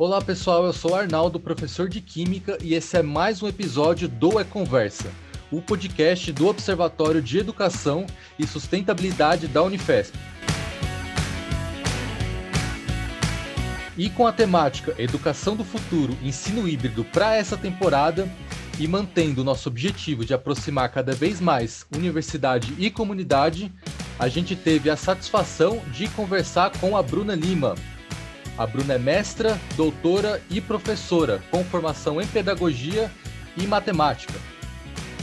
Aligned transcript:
Olá 0.00 0.22
pessoal, 0.22 0.64
eu 0.64 0.72
sou 0.72 0.94
Arnaldo, 0.94 1.40
professor 1.40 1.88
de 1.88 2.00
Química, 2.00 2.56
e 2.62 2.72
esse 2.72 2.96
é 2.96 3.02
mais 3.02 3.42
um 3.42 3.48
episódio 3.48 4.08
do 4.08 4.38
É 4.38 4.44
Conversa, 4.44 5.10
o 5.50 5.60
podcast 5.60 6.30
do 6.30 6.46
Observatório 6.46 7.20
de 7.20 7.36
Educação 7.36 8.06
e 8.38 8.46
Sustentabilidade 8.46 9.48
da 9.48 9.60
Unifesp. 9.60 10.16
E 13.96 14.08
com 14.08 14.24
a 14.24 14.30
temática 14.32 14.94
Educação 15.02 15.56
do 15.56 15.64
Futuro, 15.64 16.16
Ensino 16.22 16.68
Híbrido 16.68 17.04
para 17.04 17.34
essa 17.34 17.56
temporada, 17.56 18.30
e 18.78 18.86
mantendo 18.86 19.40
o 19.40 19.44
nosso 19.44 19.68
objetivo 19.68 20.24
de 20.24 20.32
aproximar 20.32 20.90
cada 20.90 21.10
vez 21.10 21.40
mais 21.40 21.84
universidade 21.92 22.72
e 22.78 22.88
comunidade, 22.88 23.72
a 24.16 24.28
gente 24.28 24.54
teve 24.54 24.90
a 24.90 24.96
satisfação 24.96 25.82
de 25.92 26.06
conversar 26.10 26.70
com 26.78 26.96
a 26.96 27.02
Bruna 27.02 27.34
Lima, 27.34 27.74
a 28.58 28.66
Bruna 28.66 28.94
é 28.94 28.98
mestra, 28.98 29.56
doutora 29.76 30.42
e 30.50 30.60
professora, 30.60 31.40
com 31.48 31.62
formação 31.62 32.20
em 32.20 32.26
pedagogia 32.26 33.08
e 33.56 33.64
matemática. 33.68 34.34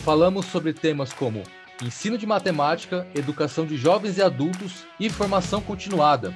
Falamos 0.05 0.45
sobre 0.45 0.71
temas 0.71 1.11
como 1.11 1.43
ensino 1.83 2.17
de 2.17 2.25
matemática, 2.25 3.05
educação 3.13 3.65
de 3.65 3.75
jovens 3.75 4.17
e 4.17 4.21
adultos 4.21 4.85
e 4.97 5.09
formação 5.09 5.59
continuada. 5.61 6.33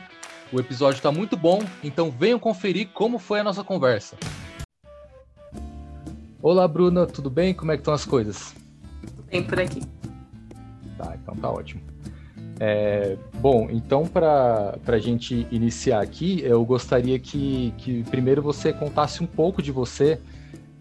O 0.51 0.59
episódio 0.59 0.97
está 0.97 1.09
muito 1.09 1.37
bom, 1.37 1.63
então 1.81 2.11
venham 2.11 2.37
conferir 2.37 2.89
como 2.89 3.17
foi 3.17 3.39
a 3.39 3.43
nossa 3.45 3.63
conversa. 3.63 4.17
Olá, 6.41 6.67
Bruna, 6.67 7.05
tudo 7.05 7.29
bem? 7.29 7.53
Como 7.53 7.71
é 7.71 7.75
que 7.75 7.81
estão 7.81 7.93
as 7.93 8.03
coisas? 8.05 8.53
Tudo 9.05 9.23
bem 9.23 9.41
por 9.41 9.57
aqui. 9.57 9.81
Tá, 10.97 11.15
então 11.15 11.33
tá 11.35 11.49
ótimo. 11.49 11.88
É, 12.59 13.15
bom, 13.35 13.69
então 13.71 14.05
para 14.05 14.77
a 14.85 14.99
gente 14.99 15.47
iniciar 15.49 16.01
aqui, 16.01 16.41
eu 16.43 16.63
gostaria 16.65 17.17
que, 17.17 17.73
que 17.77 18.03
primeiro 18.03 18.41
você 18.41 18.73
contasse 18.73 19.23
um 19.23 19.25
pouco 19.25 19.61
de 19.61 19.71
você, 19.71 20.19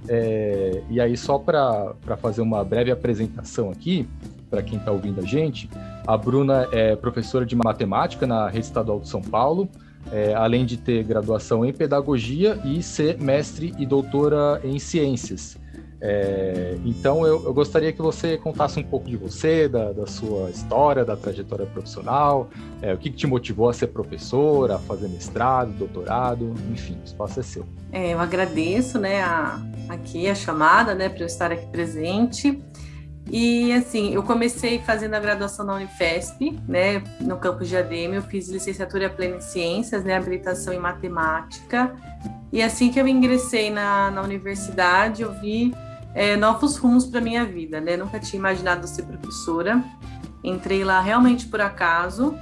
é, 0.09 0.83
e 0.91 1.01
aí 1.01 1.17
só 1.17 1.39
para 1.39 1.95
fazer 2.21 2.41
uma 2.41 2.65
breve 2.65 2.91
apresentação 2.91 3.71
aqui, 3.71 4.09
para 4.51 4.61
quem 4.61 4.79
está 4.79 4.91
ouvindo 4.91 5.21
a 5.21 5.25
gente, 5.25 5.71
a 6.05 6.17
Bruna 6.17 6.69
é 6.73 6.97
professora 6.97 7.47
de 7.47 7.55
matemática 7.55 8.27
na 8.27 8.49
Rede 8.49 8.67
Estadual 8.67 8.99
de 8.99 9.09
São 9.09 9.23
Paulo, 9.23 9.69
é, 10.11 10.35
além 10.35 10.65
de 10.65 10.79
ter 10.79 11.05
graduação 11.05 11.65
em 11.65 11.73
pedagogia 11.73 12.59
e 12.65 12.83
ser 12.83 13.19
mestre 13.19 13.73
e 13.79 13.87
doutora 13.87 14.61
em 14.65 14.79
ciências. 14.81 15.57
É, 16.01 16.79
então 16.85 17.27
eu, 17.27 17.45
eu, 17.45 17.53
gostaria 17.53 17.93
que 17.93 18.01
você 18.01 18.37
contasse 18.37 18.79
um 18.79 18.85
pouco 18.85 19.09
de 19.09 19.17
você, 19.17 19.69
da, 19.69 19.93
da 19.93 20.07
sua 20.07 20.49
história, 20.49 21.05
da 21.05 21.17
trajetória 21.17 21.67
profissional, 21.67 22.49
é, 22.81 22.95
o 22.95 22.99
que, 22.99 23.11
que, 23.11 23.17
te 23.17 23.27
motivou 23.27 23.69
a 23.69 23.73
ser 23.73 23.89
professora, 23.89 24.77
a 24.77 24.79
fazer 24.79 25.09
mestrado, 25.09 25.73
doutorado, 25.73 26.55
enfim, 26.71 26.97
o 27.03 27.05
espaço 27.05 27.41
é 27.41 27.43
seu. 27.43 27.67
É, 27.91 28.15
eu 28.15 28.21
agradeço, 28.21 28.99
né, 28.99 29.23
a, 29.23 29.61
aqui 29.89 30.29
a 30.29 30.35
chamada, 30.37 30.95
né, 30.95 31.09
para 31.09 31.21
eu 31.21 31.27
estar 31.27 31.51
aqui 31.51 31.67
presente. 31.67 32.63
E 33.31 33.73
assim, 33.73 34.15
eu 34.15 34.23
comecei 34.23 34.79
fazendo 34.79 35.15
a 35.15 35.21
graduação 35.21 35.67
na 35.67 35.75
Unifesp, 35.75 36.59
né, 36.67 37.03
no 37.21 37.37
campus 37.39 37.69
de 37.69 37.77
ADM, 37.77 38.15
eu 38.15 38.23
fiz 38.23 38.49
licenciatura 38.49 39.11
plena 39.11 39.37
em 39.37 39.41
ciências, 39.41 40.05
né, 40.05 40.17
habilitação 40.17 40.73
em 40.73 40.79
matemática. 40.79 41.93
E 42.53 42.63
assim 42.63 42.91
que 42.91 43.01
eu 43.01 43.07
ingressei 43.07 43.69
na, 43.69 44.11
na 44.13 44.23
universidade, 44.23 45.23
eu 45.23 45.33
vi 45.41 45.75
é, 46.19 46.37
novos 46.37 46.77
rumos 46.77 47.07
para 47.07 47.21
minha 47.21 47.45
vida, 47.45 47.81
né? 47.81 47.97
Nunca 47.97 48.19
tinha 48.19 48.41
imaginado 48.41 48.89
ser 48.89 49.05
professora. 49.05 49.81
Entrei 50.43 50.83
lá 50.83 51.01
realmente 51.01 51.47
por 51.47 51.61
acaso, 51.61 52.35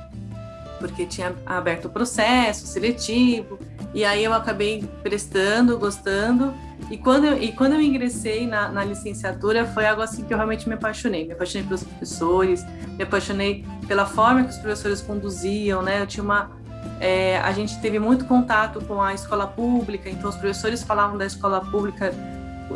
porque 0.78 1.05
tinha 1.05 1.34
aberto 1.44 1.84
o 1.84 1.90
processo 1.90 2.67
seletivo, 2.67 3.58
e 3.92 4.02
aí 4.02 4.24
eu 4.24 4.33
acabei 4.33 4.83
prestando, 5.02 5.78
gostando. 5.78 6.55
E 6.90 6.96
quando 6.96 7.27
eu, 7.27 7.42
e 7.42 7.52
quando 7.52 7.74
eu 7.74 7.80
ingressei 7.83 8.46
na, 8.46 8.70
na 8.70 8.83
licenciatura, 8.83 9.67
foi 9.67 9.86
algo 9.86 10.01
assim 10.01 10.24
que 10.24 10.33
eu 10.33 10.39
realmente 10.39 10.67
me 10.67 10.74
apaixonei. 10.74 11.27
Me 11.27 11.34
apaixonei 11.34 11.67
pelos 11.67 11.84
professores, 11.84 12.64
me 12.96 13.05
apaixonei 13.05 13.62
pela 13.86 14.06
forma 14.06 14.42
que 14.45 14.51
os 14.51 14.56
professores 14.56 15.02
conduziam, 15.02 15.83
né? 15.83 16.01
Eu 16.01 16.06
tinha 16.06 16.24
uma. 16.24 16.51
É, 16.98 17.36
a 17.40 17.52
gente 17.52 17.78
teve 17.83 17.98
muito 17.98 18.24
contato 18.24 18.83
com 18.86 19.02
a 19.02 19.12
escola 19.12 19.46
pública, 19.46 20.08
então 20.08 20.30
os 20.30 20.36
professores 20.36 20.83
falavam 20.83 21.18
da 21.18 21.27
escola 21.27 21.61
pública 21.61 22.14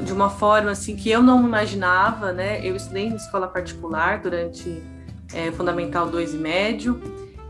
de 0.04 0.12
uma 0.12 0.30
forma 0.30 0.70
assim 0.70 0.94
que 0.96 1.10
eu 1.10 1.22
não 1.22 1.44
imaginava, 1.44 2.32
né? 2.32 2.64
Eu 2.66 2.76
estudei 2.76 3.06
em 3.06 3.14
escola 3.16 3.48
particular 3.48 4.20
durante 4.20 4.82
é, 5.32 5.50
fundamental 5.52 6.08
2 6.08 6.34
e 6.34 6.36
médio, 6.36 7.00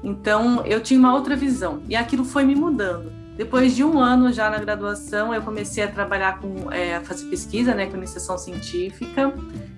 então 0.02 0.64
eu 0.64 0.80
tinha 0.80 0.98
uma 0.98 1.14
outra 1.14 1.36
visão. 1.36 1.82
E 1.88 1.96
aquilo 1.96 2.24
foi 2.24 2.44
me 2.44 2.54
mudando. 2.54 3.20
Depois 3.36 3.74
de 3.74 3.82
um 3.82 3.98
ano 3.98 4.30
já 4.32 4.50
na 4.50 4.58
graduação, 4.58 5.32
eu 5.32 5.40
comecei 5.40 5.82
a 5.82 5.88
trabalhar 5.88 6.40
com, 6.40 6.70
é, 6.70 6.96
a 6.96 7.00
fazer 7.00 7.24
pesquisa, 7.26 7.74
né, 7.74 7.86
com 7.86 7.96
iniciação 7.96 8.36
científica, 8.36 9.32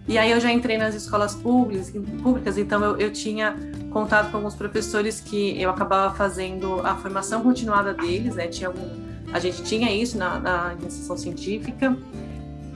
e 0.08 0.18
aí 0.18 0.32
eu 0.32 0.40
já 0.40 0.50
entrei 0.50 0.76
nas 0.76 0.96
escolas 0.96 1.34
públicas, 1.36 1.92
públicas. 2.22 2.58
Então 2.58 2.82
eu, 2.82 2.96
eu 2.96 3.12
tinha 3.12 3.54
contato 3.92 4.32
com 4.32 4.38
alguns 4.38 4.56
professores 4.56 5.20
que 5.20 5.62
eu 5.62 5.70
acabava 5.70 6.12
fazendo 6.12 6.84
a 6.84 6.96
formação 6.96 7.40
continuada 7.40 7.94
deles, 7.94 8.34
né, 8.34 8.48
tinha 8.48 8.66
algum, 8.66 8.88
a 9.32 9.38
gente 9.38 9.62
tinha 9.62 9.94
isso 9.94 10.18
na, 10.18 10.40
na 10.40 10.74
iniciação 10.80 11.16
científica, 11.16 11.96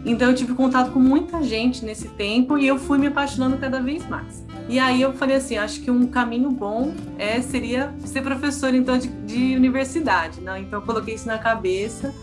então 0.07 0.31
eu 0.31 0.35
tive 0.35 0.55
contato 0.55 0.93
com 0.93 1.01
muita 1.01 1.43
gente 1.43 1.85
nesse 1.85 2.09
tempo 2.11 2.57
e 2.57 2.67
eu 2.67 2.79
fui 2.79 2.97
me 2.97 3.09
apaixonando 3.09 3.59
cada 3.59 3.81
vez 3.81 4.09
mais. 4.09 4.47
E 4.69 4.79
aí 4.79 5.03
eu 5.03 5.13
falei 5.13 5.37
assim, 5.37 5.57
acho 5.57 5.81
que 5.81 5.91
um 5.91 6.07
caminho 6.07 6.51
bom 6.51 6.95
é 7.19 7.43
seria 7.43 7.93
ser 8.05 8.23
professor 8.23 8.73
então 8.73 8.97
de, 8.97 9.09
de 9.09 9.57
universidade, 9.57 10.41
né? 10.41 10.61
Então 10.61 10.81
eu 10.81 10.87
coloquei 10.87 11.15
isso 11.15 11.27
na 11.27 11.39
cabeça, 11.39 12.15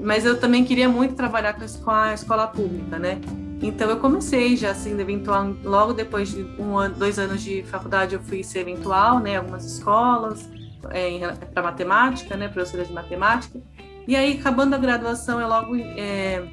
mas 0.00 0.24
eu 0.24 0.38
também 0.38 0.64
queria 0.64 0.88
muito 0.88 1.14
trabalhar 1.14 1.54
com 1.54 1.90
a 1.90 2.14
escola 2.14 2.46
pública, 2.46 3.00
né? 3.00 3.20
Então 3.60 3.90
eu 3.90 3.96
comecei 3.96 4.56
já 4.56 4.70
assim, 4.70 4.98
eventual, 5.00 5.56
logo 5.64 5.92
depois 5.92 6.28
de 6.28 6.42
um 6.58 6.76
ano, 6.76 6.94
dois 6.94 7.18
anos 7.18 7.42
de 7.42 7.64
faculdade 7.64 8.14
eu 8.14 8.20
fui 8.20 8.44
ser 8.44 8.60
eventual, 8.60 9.18
né? 9.18 9.36
Algumas 9.36 9.64
escolas 9.64 10.48
é, 10.90 11.18
para 11.52 11.64
matemática, 11.64 12.36
né? 12.36 12.46
Professora 12.46 12.84
de 12.84 12.92
matemática. 12.92 13.60
E 14.06 14.14
aí 14.14 14.38
acabando 14.38 14.74
a 14.74 14.78
graduação 14.78 15.40
eu 15.40 15.48
logo 15.48 15.74
é, 15.76 16.44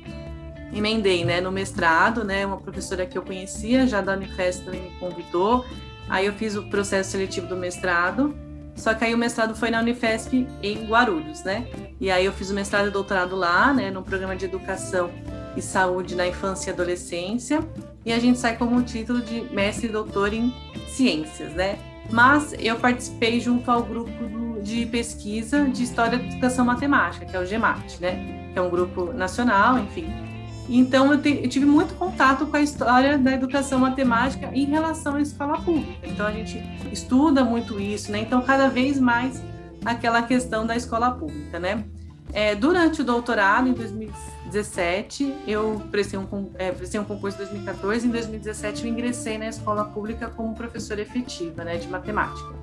emendei, 0.74 1.26
né, 1.26 1.42
no 1.42 1.52
mestrado, 1.52 2.24
né, 2.24 2.46
uma 2.46 2.58
professora 2.58 3.06
que 3.06 3.18
eu 3.18 3.22
conhecia 3.22 3.86
já 3.86 4.02
da 4.02 4.14
Unifesp 4.14 4.70
me 4.70 4.92
convidou, 5.00 5.66
aí 6.10 6.26
eu 6.26 6.34
fiz 6.34 6.56
o 6.56 6.64
processo 6.64 7.12
seletivo 7.12 7.48
do 7.48 7.58
mestrado, 7.58 8.34
só 8.76 8.94
que 8.94 9.04
aí 9.04 9.14
o 9.14 9.18
mestrado 9.18 9.54
foi 9.56 9.70
na 9.70 9.80
Unifesp 9.80 10.48
em 10.64 10.86
Guarulhos, 10.86 11.44
né, 11.44 11.68
e 12.00 12.10
aí 12.10 12.26
eu 12.26 12.32
fiz 12.32 12.50
o 12.50 12.54
mestrado 12.54 12.88
e 12.88 12.92
doutorado 12.92 13.36
lá, 13.36 13.74
né, 13.74 13.92
no 13.92 14.02
programa 14.02 14.36
de 14.36 14.46
educação 14.46 15.12
e 15.56 15.62
saúde 15.62 16.16
na 16.16 16.26
infância 16.28 16.70
e 16.70 16.74
adolescência, 16.74 17.60
e 18.06 18.14
a 18.14 18.20
gente 18.20 18.40
sai 18.40 18.56
com 18.56 18.66
o 18.66 18.82
título 18.82 19.22
de 19.22 19.42
mestre 19.54 19.88
e 19.88 19.92
doutor 19.92 20.34
em 20.34 20.54
ciências, 20.88 21.52
né, 21.54 21.78
mas 22.10 22.54
eu 22.60 22.78
participei 22.78 23.40
junto 23.40 23.70
ao 23.70 23.84
grupo 23.84 24.62
de 24.62 24.86
pesquisa 24.86 25.66
de 25.66 25.84
História 25.84 26.18
da 26.18 26.26
Educação 26.26 26.64
Matemática, 26.64 27.26
que 27.26 27.36
é 27.36 27.40
o 27.40 27.46
GEMAT, 27.46 28.00
né, 28.00 28.50
que 28.54 28.60
é 28.60 28.62
um 28.62 28.70
grupo 28.70 29.12
nacional, 29.12 29.78
enfim, 29.78 30.08
então, 30.78 31.12
eu, 31.12 31.22
te, 31.22 31.42
eu, 31.44 31.50
tive 31.50 31.66
muito 31.66 31.94
contato 31.96 32.46
com 32.46 32.56
a 32.56 32.62
história 32.62 33.18
da 33.18 33.34
educação 33.34 33.80
matemática 33.80 34.50
em 34.54 34.66
relação 34.66 35.16
à 35.16 35.22
escola 35.22 35.60
pública. 35.62 36.08
Então, 36.08 36.26
a 36.26 36.32
gente 36.32 36.64
estuda 36.92 37.44
muito 37.44 37.80
isso, 37.80 38.12
né? 38.12 38.20
Então, 38.20 38.42
cada 38.42 38.70
vez 38.70 39.00
mais 39.00 39.42
aquela 39.84 40.22
questão 40.22 40.66
da 40.66 40.76
escola 40.76 41.12
pública, 41.12 41.60
né? 41.60 41.84
É, 42.34 42.56
durante 42.56 43.02
o 43.02 43.04
doutorado, 43.04 43.68
em 43.68 43.74
2017, 43.74 45.36
eu 45.46 45.82
prestei 45.92 46.18
um, 46.18 46.50
é, 46.58 46.72
prestei 46.72 47.00
um 47.00 47.04
concurso 47.04 47.36
em 47.36 47.46
2014. 47.46 48.08
Em 48.08 48.12
2017, 48.12 48.86
eu 48.86 48.90
ingressei 48.90 49.38
na 49.38 49.50
escola 49.50 49.84
pública 49.86 50.30
como 50.30 50.56
professora 50.56 51.02
efetiva 51.02 51.66
né, 51.66 51.78
de 51.78 51.90
matemática. 51.90 52.54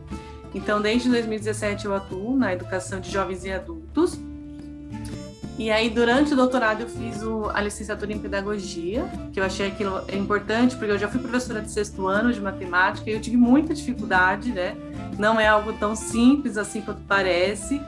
Então, 0.54 0.80
desde 0.80 1.10
2017, 1.10 1.84
eu 1.84 1.94
atuo 1.94 2.34
na 2.34 2.54
educação 2.54 3.00
de 3.00 3.10
jovens 3.10 3.44
e 3.44 3.52
adultos 3.52 4.18
e 5.58 5.72
aí, 5.72 5.90
durante 5.90 6.32
o 6.32 6.36
doutorado, 6.36 6.82
eu 6.82 6.88
fiz 6.88 7.20
o, 7.20 7.50
a 7.52 7.60
licenciatura 7.60 8.12
em 8.12 8.18
pedagogia, 8.20 9.04
que 9.32 9.40
eu 9.40 9.44
achei 9.44 9.66
aquilo 9.66 10.00
importante, 10.12 10.76
porque 10.76 10.92
eu 10.92 10.98
já 10.98 11.08
fui 11.08 11.20
professora 11.20 11.60
de 11.60 11.68
sexto 11.68 12.06
ano 12.06 12.32
de 12.32 12.40
matemática 12.40 13.10
e 13.10 13.12
eu 13.12 13.20
tive 13.20 13.36
muita 13.36 13.74
dificuldade, 13.74 14.52
né? 14.52 14.76
Não 15.18 15.40
é 15.40 15.48
algo 15.48 15.72
tão 15.72 15.96
simples 15.96 16.56
assim 16.56 16.80
quanto 16.80 17.00
parece. 17.08 17.82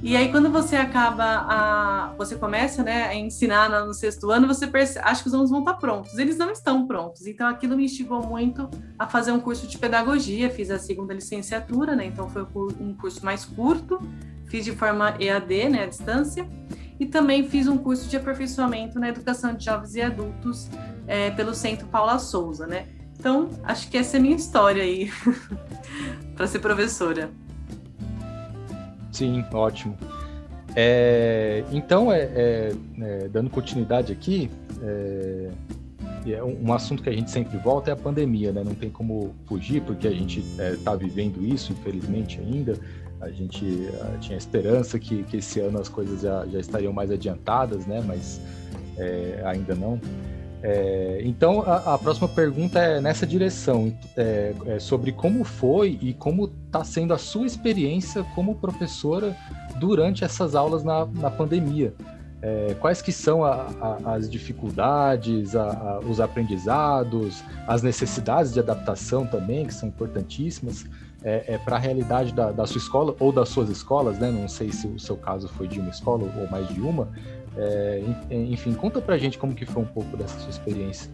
E 0.00 0.16
aí, 0.16 0.30
quando 0.30 0.48
você 0.48 0.76
acaba 0.76 1.24
a. 1.24 2.14
Você 2.18 2.36
começa 2.36 2.84
né, 2.84 3.08
a 3.08 3.14
ensinar 3.16 3.68
no 3.84 3.92
sexto 3.92 4.30
ano, 4.30 4.46
você 4.46 4.68
percebe, 4.68 5.04
acha 5.04 5.22
que 5.22 5.28
os 5.28 5.34
alunos 5.34 5.50
vão 5.50 5.60
estar 5.60 5.74
prontos. 5.74 6.16
Eles 6.16 6.38
não 6.38 6.52
estão 6.52 6.86
prontos. 6.86 7.26
Então, 7.26 7.48
aquilo 7.48 7.76
me 7.76 7.84
instigou 7.84 8.24
muito 8.24 8.70
a 8.96 9.08
fazer 9.08 9.32
um 9.32 9.40
curso 9.40 9.66
de 9.66 9.76
pedagogia. 9.76 10.50
Fiz 10.50 10.70
a 10.70 10.78
segunda 10.78 11.12
licenciatura, 11.12 11.96
né? 11.96 12.06
Então, 12.06 12.28
foi 12.28 12.46
um 12.80 12.94
curso 12.94 13.24
mais 13.24 13.44
curto. 13.44 13.98
Fiz 14.46 14.64
de 14.64 14.72
forma 14.72 15.16
EAD, 15.18 15.68
né, 15.70 15.84
à 15.84 15.86
distância 15.86 16.46
e 17.02 17.06
também 17.06 17.48
fiz 17.48 17.66
um 17.66 17.76
curso 17.76 18.08
de 18.08 18.16
aperfeiçoamento 18.16 18.96
na 19.00 19.08
educação 19.08 19.54
de 19.54 19.64
jovens 19.64 19.96
e 19.96 20.02
adultos 20.02 20.70
é, 21.08 21.32
pelo 21.32 21.52
Centro 21.52 21.88
Paula 21.88 22.16
Souza, 22.20 22.64
né? 22.64 22.86
Então, 23.18 23.48
acho 23.64 23.90
que 23.90 23.98
essa 23.98 24.16
é 24.16 24.20
a 24.20 24.22
minha 24.22 24.36
história 24.36 24.84
aí 24.84 25.10
para 26.36 26.46
ser 26.46 26.60
professora. 26.60 27.28
Sim, 29.10 29.44
ótimo. 29.52 29.98
É, 30.76 31.64
então, 31.72 32.12
é, 32.12 32.20
é, 32.20 32.72
é, 33.00 33.28
dando 33.28 33.50
continuidade 33.50 34.12
aqui, 34.12 34.48
é, 34.80 35.50
um 36.40 36.72
assunto 36.72 37.02
que 37.02 37.08
a 37.08 37.12
gente 37.12 37.32
sempre 37.32 37.58
volta 37.58 37.90
é 37.90 37.94
a 37.94 37.96
pandemia, 37.96 38.52
né? 38.52 38.62
Não 38.62 38.76
tem 38.76 38.90
como 38.90 39.34
fugir, 39.46 39.82
porque 39.82 40.06
a 40.06 40.12
gente 40.12 40.38
está 40.38 40.94
vivendo 40.94 41.44
isso, 41.44 41.72
infelizmente, 41.72 42.38
ainda. 42.38 42.78
A 43.22 43.30
gente 43.30 43.64
uh, 43.64 44.18
tinha 44.20 44.36
esperança 44.36 44.98
que, 44.98 45.22
que 45.22 45.38
esse 45.38 45.60
ano 45.60 45.80
as 45.80 45.88
coisas 45.88 46.20
já, 46.20 46.46
já 46.46 46.58
estariam 46.58 46.92
mais 46.92 47.10
adiantadas, 47.10 47.86
né? 47.86 48.02
Mas 48.06 48.40
ainda 49.44 49.74
não. 49.74 49.98
É, 50.62 51.20
então, 51.24 51.60
a, 51.62 51.94
a, 51.94 51.98
próxima 51.98 52.28
pergunta 52.28 52.78
é 52.78 53.00
nessa 53.00 53.26
direção, 53.26 53.92
é, 54.16 54.54
é 54.66 54.78
sobre 54.78 55.10
como 55.10 55.42
foi 55.42 55.98
e 56.00 56.14
como 56.14 56.52
está 56.66 56.84
sendo 56.84 57.12
a 57.12 57.18
sua 57.18 57.46
experiência 57.46 58.22
como 58.34 58.54
professora 58.54 59.36
durante 59.80 60.22
essas 60.22 60.54
aulas 60.54 60.84
na, 60.84 61.04
na 61.06 61.30
pandemia. 61.30 61.92
É, 62.40 62.76
quais 62.80 63.02
que 63.02 63.12
são 63.12 63.44
a, 63.44 63.68
a, 63.80 64.14
as 64.14 64.30
dificuldades, 64.30 65.52
os 66.08 66.20
aprendizados, 66.20 67.42
as 67.66 67.82
necessidades 67.82 68.52
de 68.52 68.60
adaptação 68.60 69.26
também, 69.26 69.66
que 69.66 69.74
são 69.74 69.88
importantíssimas 69.88 70.84
é, 71.24 71.54
é 71.54 71.58
para 71.58 71.76
a 71.76 71.78
realidade 71.78 72.32
da, 72.32 72.50
da, 72.50 72.66
sua 72.66 72.78
escola 72.78 73.14
ou 73.18 73.32
das 73.32 73.48
suas 73.48 73.68
escolas, 73.68 74.18
né? 74.18 74.30
Não 74.30 74.48
sei 74.48 74.72
se 74.72 74.86
o 74.86 74.98
seu 74.98 75.16
caso 75.16 75.48
foi 75.48 75.68
de 75.68 75.80
uma 75.80 75.90
escola 75.90 76.30
ou 76.36 76.48
mais 76.48 76.68
de 76.68 76.80
uma, 76.80 77.08
é, 77.56 78.02
enfim, 78.30 78.72
conta 78.72 79.00
pra 79.00 79.18
gente 79.18 79.38
como 79.38 79.54
que 79.54 79.66
foi 79.66 79.82
um 79.82 79.86
pouco 79.86 80.16
dessa 80.16 80.38
sua 80.40 80.50
experiência. 80.50 81.10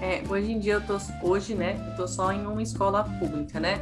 É, 0.00 0.22
hoje 0.28 0.52
em 0.52 0.58
dia 0.58 0.74
eu 0.74 0.80
tô 0.80 0.98
hoje, 1.22 1.54
né? 1.54 1.82
Eu 1.90 1.96
tô 1.96 2.06
só 2.06 2.32
em 2.32 2.46
uma 2.46 2.62
escola 2.62 3.04
pública, 3.18 3.58
né? 3.58 3.80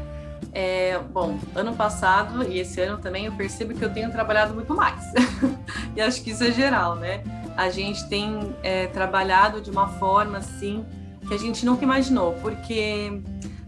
É, 0.52 0.98
bom, 0.98 1.38
ano 1.54 1.74
passado 1.74 2.44
e 2.44 2.58
esse 2.58 2.80
ano 2.80 2.98
também 2.98 3.26
eu 3.26 3.32
percebo 3.32 3.74
que 3.74 3.84
eu 3.84 3.92
tenho 3.92 4.10
trabalhado 4.10 4.54
muito 4.54 4.74
mais. 4.74 5.02
e 5.96 6.00
acho 6.00 6.22
que 6.22 6.30
isso 6.30 6.44
é 6.44 6.52
geral, 6.52 6.96
né? 6.96 7.22
A 7.56 7.70
gente 7.70 8.08
tem 8.08 8.54
é, 8.62 8.86
trabalhado 8.88 9.60
de 9.60 9.70
uma 9.70 9.88
forma 9.88 10.38
assim 10.38 10.84
que 11.26 11.34
a 11.34 11.38
gente 11.38 11.64
nunca 11.64 11.82
imaginou, 11.82 12.34
porque 12.34 13.22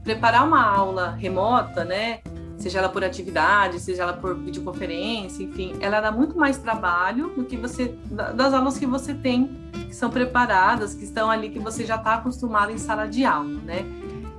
preparar 0.07 0.47
uma 0.47 0.65
aula 0.65 1.11
remota, 1.19 1.85
né? 1.85 2.21
seja 2.57 2.79
ela 2.79 2.89
por 2.89 3.05
atividade, 3.05 3.79
seja 3.81 4.03
ela 4.03 4.15
por 4.15 4.35
videoconferência, 4.37 5.43
enfim, 5.43 5.75
ela 5.81 6.01
dá 6.01 6.11
muito 6.11 6.39
mais 6.39 6.57
trabalho 6.57 7.29
do 7.37 7.45
que 7.45 7.57
você 7.57 7.95
das 8.07 8.55
aulas 8.55 8.79
que 8.79 8.87
você 8.87 9.13
tem, 9.13 9.51
que 9.73 9.95
são 9.95 10.09
preparadas, 10.09 10.95
que 10.95 11.05
estão 11.05 11.31
ali, 11.31 11.51
que 11.51 11.59
você 11.59 11.85
já 11.85 11.97
está 11.97 12.15
acostumado 12.15 12.73
em 12.73 12.79
sala 12.79 13.07
de 13.07 13.25
aula, 13.25 13.61
né? 13.65 13.85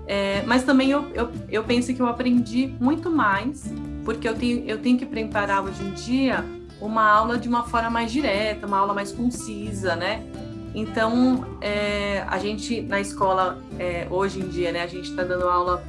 É, 0.08 0.42
mas 0.48 0.64
também 0.64 0.90
eu, 0.90 1.06
eu, 1.14 1.30
eu 1.50 1.64
penso 1.64 1.94
que 1.94 2.02
eu 2.02 2.08
aprendi 2.08 2.74
muito 2.80 3.12
mais, 3.12 3.72
porque 4.04 4.28
eu 4.28 4.36
tenho, 4.36 4.66
eu 4.66 4.80
tenho 4.81 4.98
que 4.98 5.06
preparar 5.06 5.63
hoje 5.63 5.84
em 5.84 5.92
dia 5.92 6.44
uma 6.81 7.04
aula 7.04 7.38
de 7.38 7.48
uma 7.48 7.63
forma 7.63 7.90
mais 7.90 8.12
direta, 8.12 8.66
uma 8.66 8.78
aula 8.78 8.94
mais 8.94 9.12
concisa, 9.12 9.96
né? 9.96 10.25
Então, 10.77 11.44
é, 11.59 12.24
a 12.27 12.38
gente 12.38 12.81
na 12.83 13.01
escola, 13.01 13.59
é, 13.79 14.06
hoje 14.12 14.39
em 14.39 14.47
dia, 14.47 14.71
né, 14.71 14.83
a 14.83 14.88
gente 14.88 15.09
está 15.09 15.24
dando 15.24 15.50
aula 15.50 15.83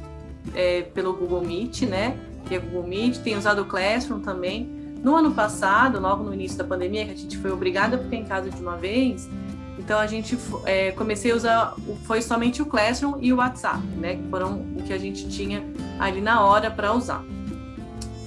é, 0.55 0.81
pelo 0.81 1.13
Google 1.13 1.45
Meet, 1.45 1.83
né? 1.83 2.17
Que 2.47 2.55
é 2.55 2.59
Google 2.59 2.87
Meet, 2.87 3.19
tem 3.19 3.37
usado 3.37 3.61
o 3.61 3.65
Classroom 3.65 4.21
também. 4.21 4.63
No 5.03 5.15
ano 5.15 5.31
passado, 5.31 5.99
logo 5.99 6.23
no 6.23 6.33
início 6.33 6.57
da 6.57 6.63
pandemia, 6.63 7.05
que 7.05 7.11
a 7.11 7.15
gente 7.15 7.37
foi 7.37 7.51
obrigada 7.51 7.97
a 7.97 7.99
ficar 7.99 8.15
em 8.15 8.25
casa 8.25 8.49
de 8.49 8.59
uma 8.59 8.77
vez, 8.77 9.29
então 9.77 9.99
a 9.99 10.07
gente 10.07 10.35
é, 10.65 10.89
comecei 10.93 11.33
a 11.33 11.35
usar, 11.35 11.75
foi 12.05 12.23
somente 12.23 12.59
o 12.59 12.65
Classroom 12.65 13.19
e 13.21 13.31
o 13.31 13.35
WhatsApp, 13.35 13.83
né? 13.95 14.15
Que 14.15 14.27
foram 14.27 14.59
o 14.75 14.81
que 14.87 14.91
a 14.91 14.97
gente 14.97 15.29
tinha 15.29 15.63
ali 15.99 16.19
na 16.19 16.43
hora 16.43 16.71
para 16.71 16.93
usar. 16.93 17.23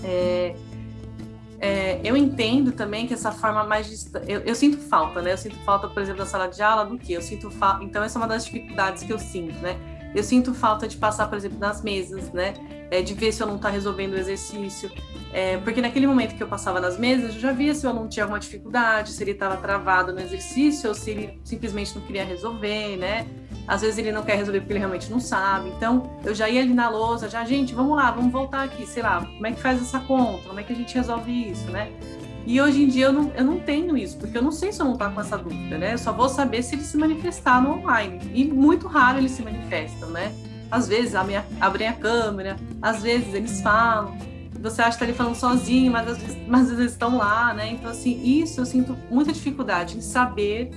É, 0.04 0.54
é, 1.62 2.00
eu 2.02 2.16
entendo 2.16 2.72
também 2.72 3.06
que 3.06 3.14
essa 3.14 3.30
forma 3.30 3.62
mais 3.62 4.10
eu, 4.26 4.40
eu, 4.40 4.52
sinto 4.52 4.78
falta, 4.78 5.22
né? 5.22 5.32
Eu 5.32 5.38
sinto 5.38 5.56
falta, 5.58 5.86
por 5.86 6.02
exemplo, 6.02 6.18
da 6.18 6.26
sala 6.26 6.48
de 6.48 6.60
aula 6.60 6.84
do 6.84 6.98
que? 6.98 7.12
Eu 7.12 7.22
sinto 7.22 7.52
falta. 7.52 7.84
Então 7.84 8.02
essa 8.02 8.18
é 8.18 8.20
uma 8.20 8.26
das 8.26 8.44
dificuldades 8.44 9.04
que 9.04 9.12
eu 9.12 9.18
sinto, 9.18 9.54
né? 9.60 9.76
Eu 10.12 10.24
sinto 10.24 10.52
falta 10.52 10.88
de 10.88 10.96
passar, 10.96 11.28
por 11.28 11.38
exemplo, 11.38 11.60
nas 11.60 11.80
mesas, 11.80 12.32
né? 12.32 12.54
É, 12.90 13.00
de 13.00 13.14
ver 13.14 13.30
se 13.30 13.40
eu 13.40 13.46
não 13.46 13.56
está 13.56 13.68
resolvendo 13.68 14.14
o 14.14 14.16
exercício. 14.16 14.90
É, 15.32 15.56
porque 15.58 15.80
naquele 15.80 16.04
momento 16.04 16.34
que 16.34 16.42
eu 16.42 16.48
passava 16.48 16.80
nas 16.80 16.98
mesas, 16.98 17.36
eu 17.36 17.40
já 17.40 17.52
via 17.52 17.72
se 17.76 17.86
o 17.86 17.88
aluno 17.88 18.08
tinha 18.08 18.24
alguma 18.24 18.40
dificuldade, 18.40 19.12
se 19.12 19.22
ele 19.22 19.30
estava 19.30 19.56
travado 19.56 20.12
no 20.12 20.20
exercício 20.20 20.88
ou 20.88 20.96
se 20.96 21.12
ele 21.12 21.40
simplesmente 21.44 21.94
não 21.94 22.02
queria 22.02 22.24
resolver, 22.24 22.96
né? 22.96 23.24
Às 23.66 23.80
vezes 23.80 23.98
ele 23.98 24.12
não 24.12 24.22
quer 24.22 24.36
resolver 24.36 24.60
porque 24.60 24.72
ele 24.72 24.80
realmente 24.80 25.10
não 25.10 25.20
sabe. 25.20 25.68
Então, 25.70 26.10
eu 26.24 26.34
já 26.34 26.48
ia 26.48 26.60
ali 26.60 26.74
na 26.74 26.88
lousa, 26.88 27.28
já, 27.28 27.44
gente, 27.44 27.74
vamos 27.74 27.96
lá, 27.96 28.10
vamos 28.10 28.32
voltar 28.32 28.64
aqui, 28.64 28.86
sei 28.86 29.02
lá, 29.02 29.24
como 29.24 29.46
é 29.46 29.52
que 29.52 29.60
faz 29.60 29.80
essa 29.80 30.00
conta? 30.00 30.48
Como 30.48 30.58
é 30.58 30.62
que 30.62 30.72
a 30.72 30.76
gente 30.76 30.94
resolve 30.94 31.50
isso, 31.50 31.70
né? 31.70 31.90
E 32.44 32.60
hoje 32.60 32.82
em 32.82 32.88
dia 32.88 33.06
eu 33.06 33.12
não, 33.12 33.30
eu 33.36 33.44
não 33.44 33.60
tenho 33.60 33.96
isso, 33.96 34.16
porque 34.18 34.36
eu 34.36 34.42
não 34.42 34.50
sei 34.50 34.72
se 34.72 34.80
eu 34.80 34.86
não 34.86 34.94
estou 34.94 35.08
com 35.10 35.20
essa 35.20 35.38
dúvida, 35.38 35.78
né? 35.78 35.94
Eu 35.94 35.98
só 35.98 36.12
vou 36.12 36.28
saber 36.28 36.62
se 36.62 36.74
ele 36.74 36.82
se 36.82 36.96
manifestar 36.96 37.62
no 37.62 37.78
online. 37.78 38.20
E 38.34 38.44
muito 38.44 38.88
raro 38.88 39.18
eles 39.18 39.30
se 39.30 39.42
manifestam, 39.42 40.10
né? 40.10 40.32
Às 40.70 40.88
vezes 40.88 41.14
abrem 41.14 41.88
a 41.88 41.92
câmera, 41.92 42.56
às 42.80 43.02
vezes 43.02 43.32
eles 43.32 43.60
falam. 43.60 44.16
Você 44.60 44.80
acha 44.80 44.90
que 44.90 44.94
está 44.96 45.04
ali 45.04 45.14
falando 45.14 45.34
sozinho, 45.34 45.90
mas 45.92 46.08
às, 46.08 46.18
vezes, 46.18 46.36
mas 46.46 46.70
às 46.70 46.76
vezes 46.76 46.92
estão 46.92 47.16
lá, 47.16 47.52
né? 47.52 47.70
Então, 47.72 47.90
assim, 47.90 48.20
isso 48.22 48.60
eu 48.60 48.66
sinto 48.66 48.96
muita 49.10 49.32
dificuldade 49.32 49.96
em 49.96 50.00
saber 50.00 50.70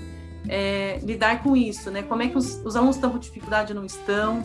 é, 0.47 0.99
lidar 1.03 1.41
com 1.43 1.55
isso, 1.55 1.89
né? 1.91 2.03
Como 2.03 2.21
é 2.21 2.27
que 2.27 2.37
os, 2.37 2.61
os 2.65 2.75
alunos 2.75 2.95
estão 2.95 3.11
com 3.11 3.17
dificuldade 3.17 3.73
ou 3.73 3.79
não 3.79 3.85
estão. 3.85 4.43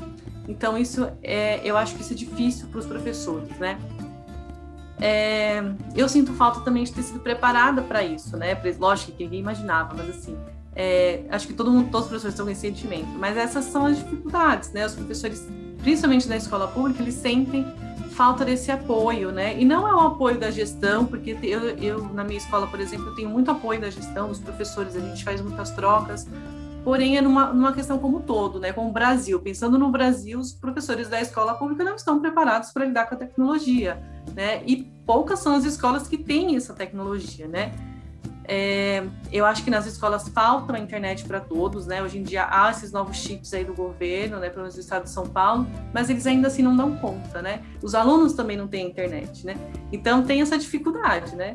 Então, 0.48 0.76
isso 0.76 1.08
é, 1.22 1.60
eu 1.64 1.76
acho 1.76 1.94
que 1.94 2.02
isso 2.02 2.12
é 2.12 2.16
difícil 2.16 2.68
para 2.68 2.78
os 2.78 2.86
professores, 2.86 3.50
né? 3.58 3.78
É, 5.00 5.62
eu 5.96 6.08
sinto 6.08 6.32
falta 6.34 6.60
também 6.60 6.84
de 6.84 6.92
ter 6.92 7.02
sido 7.02 7.20
preparada 7.20 7.80
para 7.82 8.02
isso, 8.02 8.36
né? 8.36 8.60
Lógico 8.78 9.12
que 9.12 9.24
ninguém 9.24 9.40
imaginava, 9.40 9.94
mas 9.94 10.10
assim, 10.10 10.36
é, 10.76 11.24
acho 11.30 11.46
que 11.46 11.54
todo 11.54 11.70
mundo, 11.70 11.90
todos 11.90 12.06
os 12.06 12.08
professores 12.08 12.34
estão 12.34 12.46
com 12.46 12.52
esse 12.52 12.60
sentimento. 12.60 13.08
Mas 13.18 13.36
essas 13.36 13.64
são 13.66 13.86
as 13.86 13.96
dificuldades, 13.96 14.72
né? 14.72 14.84
Os 14.84 14.94
professores, 14.94 15.48
principalmente 15.82 16.28
na 16.28 16.36
escola 16.36 16.68
pública, 16.68 17.02
eles 17.02 17.14
sentem 17.14 17.66
falta 18.20 18.44
desse 18.44 18.70
apoio, 18.70 19.32
né? 19.32 19.58
E 19.58 19.64
não 19.64 19.88
é 19.88 19.94
o 19.94 20.00
apoio 20.08 20.38
da 20.38 20.50
gestão, 20.50 21.06
porque 21.06 21.38
eu, 21.42 21.70
eu 21.78 22.04
na 22.12 22.22
minha 22.22 22.36
escola, 22.36 22.66
por 22.66 22.78
exemplo, 22.78 23.14
tenho 23.14 23.30
muito 23.30 23.50
apoio 23.50 23.80
da 23.80 23.88
gestão, 23.88 24.28
dos 24.28 24.38
professores, 24.38 24.94
a 24.94 25.00
gente 25.00 25.24
faz 25.24 25.40
muitas 25.40 25.70
trocas, 25.70 26.28
porém 26.84 27.16
é 27.16 27.22
numa, 27.22 27.46
numa 27.46 27.72
questão 27.72 27.98
como 27.98 28.18
um 28.18 28.20
todo, 28.20 28.60
né? 28.60 28.74
Como 28.74 28.90
o 28.90 28.92
Brasil. 28.92 29.40
Pensando 29.40 29.78
no 29.78 29.90
Brasil, 29.90 30.38
os 30.38 30.52
professores 30.52 31.08
da 31.08 31.18
escola 31.18 31.54
pública 31.54 31.82
não 31.82 31.94
estão 31.94 32.20
preparados 32.20 32.70
para 32.72 32.84
lidar 32.84 33.06
com 33.06 33.14
a 33.14 33.18
tecnologia 33.18 33.98
né? 34.34 34.62
E 34.66 34.84
poucas 35.06 35.40
são 35.40 35.54
as 35.54 35.64
escolas 35.64 36.06
que 36.06 36.18
têm 36.18 36.56
essa 36.56 36.74
tecnologia, 36.74 37.48
né? 37.48 37.72
É, 38.52 39.04
eu 39.30 39.46
acho 39.46 39.62
que 39.62 39.70
nas 39.70 39.86
escolas 39.86 40.28
falta 40.28 40.74
a 40.74 40.78
internet 40.80 41.24
para 41.24 41.38
todos, 41.38 41.86
né? 41.86 42.02
Hoje 42.02 42.18
em 42.18 42.24
dia 42.24 42.48
há 42.50 42.68
esses 42.68 42.90
novos 42.90 43.16
chips 43.16 43.54
aí 43.54 43.64
do 43.64 43.72
governo, 43.72 44.40
né? 44.40 44.48
Pelo 44.48 44.62
menos 44.62 44.74
do 44.74 44.80
estado 44.80 45.04
de 45.04 45.10
São 45.10 45.24
Paulo, 45.24 45.68
mas 45.94 46.10
eles 46.10 46.26
ainda 46.26 46.48
assim 46.48 46.60
não 46.60 46.76
dão 46.76 46.96
conta, 46.96 47.40
né? 47.40 47.62
Os 47.80 47.94
alunos 47.94 48.32
também 48.32 48.56
não 48.56 48.66
têm 48.66 48.88
internet, 48.88 49.46
né? 49.46 49.54
Então 49.92 50.24
tem 50.24 50.42
essa 50.42 50.58
dificuldade, 50.58 51.36
né? 51.36 51.54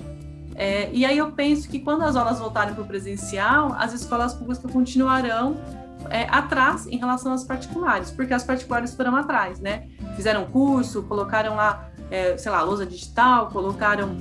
É, 0.56 0.90
e 0.94 1.06
aí 1.06 1.18
eu 1.18 1.34
penso 1.34 1.68
que 1.68 1.80
quando 1.80 2.04
as 2.04 2.16
aulas 2.16 2.40
voltarem 2.40 2.74
para 2.74 2.84
o 2.84 2.88
presencial, 2.88 3.76
as 3.78 3.92
escolas 3.92 4.34
públicas 4.34 4.72
continuarão 4.72 5.58
é, 6.10 6.26
atrás 6.32 6.88
em 6.88 6.96
relação 6.98 7.34
às 7.34 7.44
particulares, 7.44 8.10
porque 8.10 8.34
as 8.34 8.46
particulares 8.46 8.96
foram 8.96 9.18
atrás, 9.18 9.60
né? 9.60 9.90
Fizeram 10.16 10.46
curso, 10.46 11.04
colocaram 11.04 11.58
lá 11.58 11.92
é, 12.10 12.38
sei 12.38 12.52
lá, 12.52 12.62
lousa 12.62 12.86
digital, 12.86 13.50
colocaram 13.50 14.16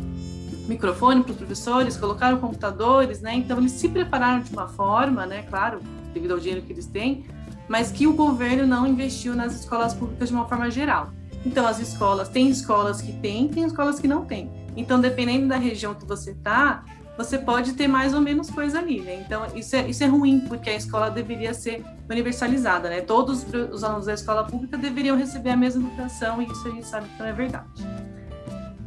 microfone 0.67 1.23
para 1.23 1.33
os 1.33 1.37
professores, 1.37 1.97
colocaram 1.97 2.39
computadores, 2.39 3.21
né? 3.21 3.35
Então 3.35 3.59
eles 3.59 3.73
se 3.73 3.89
prepararam 3.89 4.41
de 4.41 4.53
uma 4.53 4.69
forma, 4.69 5.27
né? 5.27 5.43
Claro, 5.49 5.81
devido 6.13 6.33
ao 6.33 6.39
dinheiro 6.39 6.63
que 6.63 6.73
eles 6.73 6.87
têm, 6.87 7.27
mas 7.69 7.91
que 7.91 8.07
o 8.07 8.13
governo 8.13 8.67
não 8.67 8.87
investiu 8.87 9.35
nas 9.35 9.55
escolas 9.55 9.95
públicas 9.95 10.29
de 10.29 10.35
uma 10.35 10.47
forma 10.47 10.71
geral. 10.71 11.11
Então 11.45 11.67
as 11.67 11.79
escolas, 11.79 12.29
tem 12.29 12.49
escolas 12.49 13.01
que 13.01 13.13
têm, 13.13 13.49
tem 13.49 13.65
escolas 13.65 13.99
que 13.99 14.09
não 14.09 14.25
têm. 14.25 14.51
Então 14.77 15.01
dependendo 15.01 15.49
da 15.49 15.57
região 15.57 15.95
que 15.95 16.07
você 16.07 16.31
está, 16.31 16.85
você 17.17 17.39
pode 17.39 17.75
ter 17.75 17.87
mais 17.87 18.13
ou 18.13 18.21
menos 18.21 18.51
coisa 18.51 18.79
ali, 18.79 19.01
né? 19.01 19.23
Então, 19.25 19.47
isso 19.55 19.77
é, 19.77 19.89
isso 19.89 20.03
é 20.03 20.07
ruim, 20.07 20.41
porque 20.41 20.69
a 20.69 20.75
escola 20.75 21.11
deveria 21.11 21.55
ser 21.55 21.85
universalizada, 22.11 22.89
né? 22.89 23.01
Todos 23.03 23.47
os 23.73 23.85
alunos 23.85 24.07
da 24.07 24.15
escola 24.15 24.45
pública 24.45 24.77
deveriam 24.77 25.17
receber 25.17 25.51
a 25.51 25.57
mesma 25.57 25.87
educação, 25.87 26.43
e 26.43 26.47
isso 26.47 26.67
a 26.67 26.71
gente 26.71 26.87
sabe 26.87 27.09
que 27.09 27.19
não 27.19 27.27
é 27.27 27.33
verdade. 27.33 27.87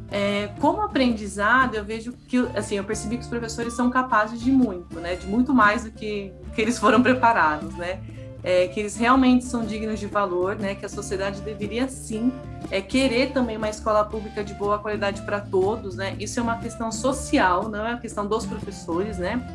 É, 0.09 0.49
como 0.59 0.81
aprendizado, 0.81 1.75
eu 1.75 1.83
vejo 1.83 2.13
que, 2.27 2.37
assim, 2.55 2.75
eu 2.75 2.83
percebi 2.83 3.17
que 3.17 3.23
os 3.23 3.29
professores 3.29 3.73
são 3.73 3.89
capazes 3.89 4.39
de 4.39 4.51
muito, 4.51 4.99
né? 4.99 5.15
De 5.15 5.27
muito 5.27 5.53
mais 5.53 5.83
do 5.83 5.91
que, 5.91 6.31
que 6.55 6.61
eles 6.61 6.79
foram 6.79 7.01
preparados, 7.03 7.75
né? 7.75 7.99
é, 8.47 8.65
que 8.67 8.79
eles 8.79 8.95
realmente 8.95 9.43
são 9.43 9.65
dignos 9.65 9.99
de 9.99 10.07
valor, 10.07 10.55
né? 10.55 10.73
Que 10.73 10.85
a 10.85 10.89
sociedade 10.89 11.41
deveria 11.41 11.87
sim 11.89 12.31
é, 12.71 12.81
querer 12.81 13.33
também 13.33 13.57
uma 13.57 13.69
escola 13.69 14.05
pública 14.05 14.41
de 14.41 14.53
boa 14.53 14.79
qualidade 14.79 15.21
para 15.23 15.41
todos, 15.41 15.95
né? 15.95 16.15
Isso 16.17 16.39
é 16.39 16.43
uma 16.43 16.57
questão 16.57 16.89
social, 16.89 17.67
não 17.67 17.85
é 17.85 17.89
uma 17.91 17.99
questão 17.99 18.25
dos 18.25 18.45
professores, 18.45 19.17
né? 19.17 19.45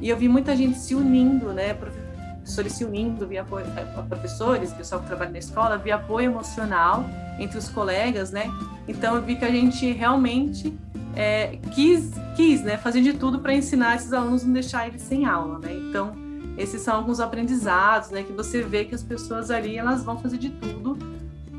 E 0.00 0.08
eu 0.08 0.16
vi 0.16 0.28
muita 0.28 0.56
gente 0.56 0.78
se 0.78 0.94
unindo, 0.94 1.52
né? 1.52 1.74
Professores 1.74 2.07
se 2.48 2.84
unindo 2.84 3.26
via 3.26 3.42
apoio, 3.42 3.66
é, 3.76 3.84
professores, 4.02 4.72
pessoal 4.72 5.00
que 5.00 5.06
trabalha 5.06 5.30
na 5.30 5.38
escola, 5.38 5.76
via 5.76 5.96
apoio 5.96 6.30
emocional 6.30 7.04
entre 7.38 7.58
os 7.58 7.68
colegas, 7.68 8.30
né? 8.30 8.50
Então 8.86 9.16
eu 9.16 9.22
vi 9.22 9.36
que 9.36 9.44
a 9.44 9.50
gente 9.50 9.90
realmente 9.92 10.76
é, 11.14 11.58
quis, 11.72 12.10
quis 12.36 12.62
né, 12.62 12.76
fazer 12.76 13.00
de 13.02 13.12
tudo 13.12 13.38
para 13.40 13.54
ensinar 13.54 13.96
esses 13.96 14.12
alunos 14.12 14.44
não 14.44 14.52
deixar 14.52 14.86
eles 14.86 15.02
sem 15.02 15.24
aula, 15.26 15.58
né? 15.58 15.74
Então, 15.74 16.12
esses 16.56 16.80
são 16.80 16.96
alguns 16.96 17.20
aprendizados, 17.20 18.10
né, 18.10 18.22
que 18.22 18.32
você 18.32 18.62
vê 18.62 18.84
que 18.84 18.94
as 18.94 19.02
pessoas 19.02 19.50
ali 19.50 19.78
elas 19.78 20.02
vão 20.02 20.18
fazer 20.18 20.38
de 20.38 20.50
tudo 20.50 20.98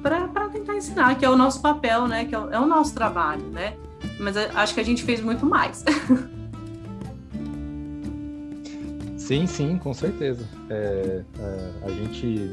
para 0.01 0.49
tentar 0.49 0.75
ensinar, 0.75 1.15
que 1.15 1.25
é 1.25 1.29
o 1.29 1.35
nosso 1.35 1.61
papel, 1.61 2.07
né, 2.07 2.25
que 2.25 2.33
é 2.33 2.39
o, 2.39 2.49
é 2.51 2.59
o 2.59 2.65
nosso 2.65 2.93
trabalho, 2.93 3.45
né? 3.47 3.75
Mas 4.19 4.35
acho 4.37 4.73
que 4.73 4.79
a 4.79 4.83
gente 4.83 5.03
fez 5.03 5.21
muito 5.21 5.45
mais. 5.45 5.83
Sim, 9.29 9.45
sim, 9.45 9.77
com 9.77 9.93
certeza. 9.93 10.43
É, 10.71 11.21
é, 11.39 11.71
a 11.83 11.89
gente 11.89 12.51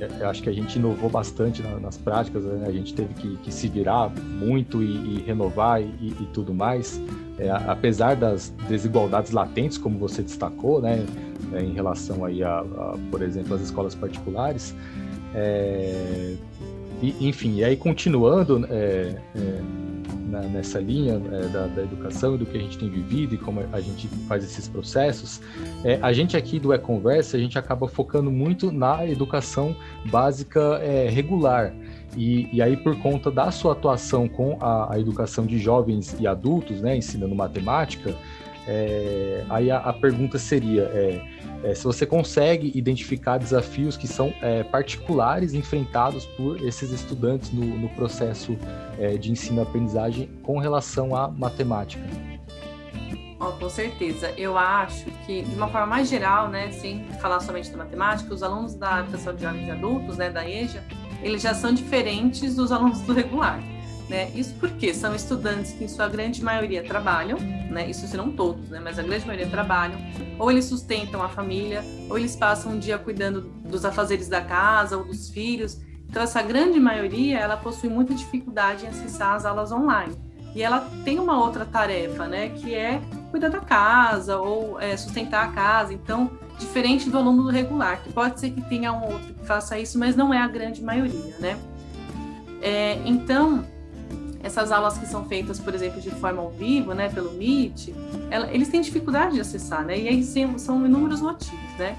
é, 0.00 0.22
é, 0.22 0.24
acho 0.24 0.42
que 0.42 0.48
a 0.48 0.52
gente 0.52 0.78
inovou 0.78 1.10
bastante 1.10 1.60
na, 1.60 1.78
nas 1.78 1.98
práticas, 1.98 2.42
né? 2.42 2.64
a 2.66 2.72
gente 2.72 2.94
teve 2.94 3.12
que, 3.12 3.36
que 3.36 3.52
se 3.52 3.68
virar 3.68 4.10
muito 4.40 4.82
e, 4.82 4.86
e 4.86 5.24
renovar 5.26 5.82
e, 5.82 5.84
e, 6.08 6.28
tudo 6.32 6.54
mais. 6.54 6.98
É, 7.38 7.50
apesar 7.50 8.16
das 8.16 8.48
desigualdades 8.66 9.30
latentes, 9.30 9.76
como 9.76 9.98
você 9.98 10.22
destacou, 10.22 10.80
né, 10.80 11.04
é, 11.52 11.60
em 11.60 11.74
relação 11.74 12.24
aí 12.24 12.42
a, 12.42 12.60
a, 12.60 12.96
por 13.10 13.20
exemplo, 13.20 13.56
as 13.56 13.60
escolas 13.60 13.94
particulares, 13.94 14.74
e, 17.02 17.14
enfim, 17.28 17.56
e 17.56 17.62
aí 17.62 17.76
continuando 17.76 18.66
na, 20.36 20.42
nessa 20.42 20.78
linha 20.78 21.14
é, 21.14 21.48
da, 21.48 21.66
da, 21.66 21.82
educação 21.82 22.34
e 22.34 22.38
do 22.38 22.46
que 22.46 22.56
a 22.56 22.60
gente 22.60 22.76
tem 22.76 22.88
vivido 22.88 23.34
e 23.34 23.38
como 23.38 23.60
a 23.72 23.80
gente 23.80 24.06
faz 24.28 24.44
esses 24.44 24.68
processos, 24.68 25.40
é, 25.84 25.98
a 26.02 26.12
gente 26.12 26.36
aqui 26.36 26.58
do 26.58 26.72
E-Conversa, 26.72 27.36
a 27.36 27.40
gente 27.40 27.58
acaba 27.58 27.88
focando 27.88 28.30
muito 28.30 28.70
na 28.70 29.06
educação 29.06 29.74
básica 30.06 30.60
é, 30.82 31.08
regular. 31.08 31.72
E, 32.16 32.48
e, 32.50 32.62
aí, 32.62 32.76
por 32.76 32.96
conta 33.00 33.30
da 33.30 33.50
sua 33.50 33.72
atuação 33.72 34.26
com 34.26 34.56
a, 34.60 34.94
a 34.94 34.98
educação 34.98 35.44
de 35.44 35.58
jovens 35.58 36.16
e 36.18 36.26
adultos, 36.26 36.80
né, 36.80 36.96
ensinando 36.96 37.34
matemática, 37.34 38.14
é, 38.66 39.44
aí 39.48 39.70
a, 39.70 39.78
a, 39.78 39.92
pergunta 39.92 40.38
seria: 40.38 40.82
é, 40.92 41.22
é, 41.62 41.74
se 41.74 41.84
você 41.84 42.04
consegue 42.04 42.72
identificar 42.74 43.38
desafios 43.38 43.96
que 43.96 44.08
são 44.08 44.34
é, 44.42 44.64
particulares 44.64 45.54
enfrentados 45.54 46.26
por 46.26 46.60
esses 46.62 46.90
estudantes 46.90 47.52
no, 47.52 47.64
no 47.64 47.88
processo 47.90 48.56
é, 48.98 49.16
de 49.16 49.30
ensino-aprendizagem 49.30 50.28
com 50.42 50.58
relação 50.58 51.14
à 51.14 51.28
matemática. 51.28 52.02
Oh, 53.38 53.52
com 53.52 53.68
certeza. 53.68 54.30
Eu 54.36 54.56
acho 54.56 55.04
que, 55.26 55.42
de 55.42 55.54
uma 55.54 55.68
forma 55.68 55.86
mais 55.86 56.08
geral, 56.08 56.48
né, 56.48 56.70
sem 56.70 57.04
falar 57.20 57.38
somente 57.40 57.70
da 57.70 57.76
matemática, 57.76 58.32
os 58.32 58.42
alunos 58.42 58.74
da 58.74 59.00
educação 59.00 59.34
de 59.34 59.42
jovens 59.42 59.68
e 59.68 59.70
adultos, 59.70 60.16
né, 60.16 60.30
da 60.30 60.48
EJA, 60.48 60.82
eles 61.22 61.42
já 61.42 61.52
são 61.52 61.72
diferentes 61.72 62.56
dos 62.56 62.72
alunos 62.72 63.02
do 63.02 63.12
regular. 63.12 63.60
Né? 64.08 64.30
Isso 64.34 64.54
porque 64.60 64.94
são 64.94 65.14
estudantes 65.14 65.72
que, 65.72 65.84
em 65.84 65.88
sua 65.88 66.08
grande 66.08 66.42
maioria, 66.42 66.84
trabalham, 66.84 67.38
né? 67.38 67.90
isso 67.90 68.06
se 68.06 68.16
não 68.16 68.30
todos, 68.30 68.70
né? 68.70 68.80
mas 68.82 68.98
a 68.98 69.02
grande 69.02 69.26
maioria 69.26 69.48
trabalham, 69.48 69.98
ou 70.38 70.50
eles 70.50 70.66
sustentam 70.66 71.22
a 71.22 71.28
família, 71.28 71.82
ou 72.08 72.16
eles 72.16 72.36
passam 72.36 72.72
um 72.72 72.78
dia 72.78 72.98
cuidando 72.98 73.40
dos 73.64 73.84
afazeres 73.84 74.28
da 74.28 74.40
casa 74.40 74.96
ou 74.96 75.04
dos 75.04 75.28
filhos. 75.28 75.80
Então, 76.08 76.22
essa 76.22 76.40
grande 76.40 76.78
maioria, 76.78 77.38
ela 77.38 77.56
possui 77.56 77.88
muita 77.88 78.14
dificuldade 78.14 78.84
em 78.84 78.88
acessar 78.88 79.34
as 79.34 79.44
aulas 79.44 79.72
online. 79.72 80.14
E 80.54 80.62
ela 80.62 80.88
tem 81.04 81.18
uma 81.18 81.38
outra 81.42 81.66
tarefa, 81.66 82.26
né, 82.26 82.50
que 82.50 82.74
é 82.74 83.02
cuidar 83.30 83.48
da 83.48 83.60
casa 83.60 84.38
ou 84.38 84.80
é, 84.80 84.96
sustentar 84.96 85.44
a 85.44 85.52
casa. 85.52 85.92
Então, 85.92 86.30
diferente 86.58 87.10
do 87.10 87.18
aluno 87.18 87.48
regular, 87.50 88.02
que 88.02 88.12
pode 88.12 88.40
ser 88.40 88.50
que 88.50 88.62
tenha 88.62 88.92
um 88.92 89.04
outro 89.04 89.34
que 89.34 89.44
faça 89.44 89.78
isso, 89.78 89.98
mas 89.98 90.16
não 90.16 90.32
é 90.32 90.38
a 90.38 90.48
grande 90.48 90.82
maioria, 90.82 91.34
né? 91.38 91.58
É, 92.62 92.98
então, 93.04 93.64
essas 94.46 94.70
aulas 94.70 94.96
que 94.96 95.06
são 95.06 95.24
feitas, 95.24 95.58
por 95.58 95.74
exemplo, 95.74 96.00
de 96.00 96.10
forma 96.10 96.40
ao 96.40 96.50
vivo, 96.50 96.94
né, 96.94 97.08
pelo 97.08 97.32
Meet, 97.32 97.88
ela, 98.30 98.50
eles 98.52 98.68
têm 98.68 98.80
dificuldade 98.80 99.34
de 99.34 99.40
acessar, 99.40 99.84
né? 99.84 99.98
E 99.98 100.08
aí 100.08 100.22
são 100.22 100.86
inúmeros 100.86 101.20
motivos, 101.20 101.76
né? 101.76 101.96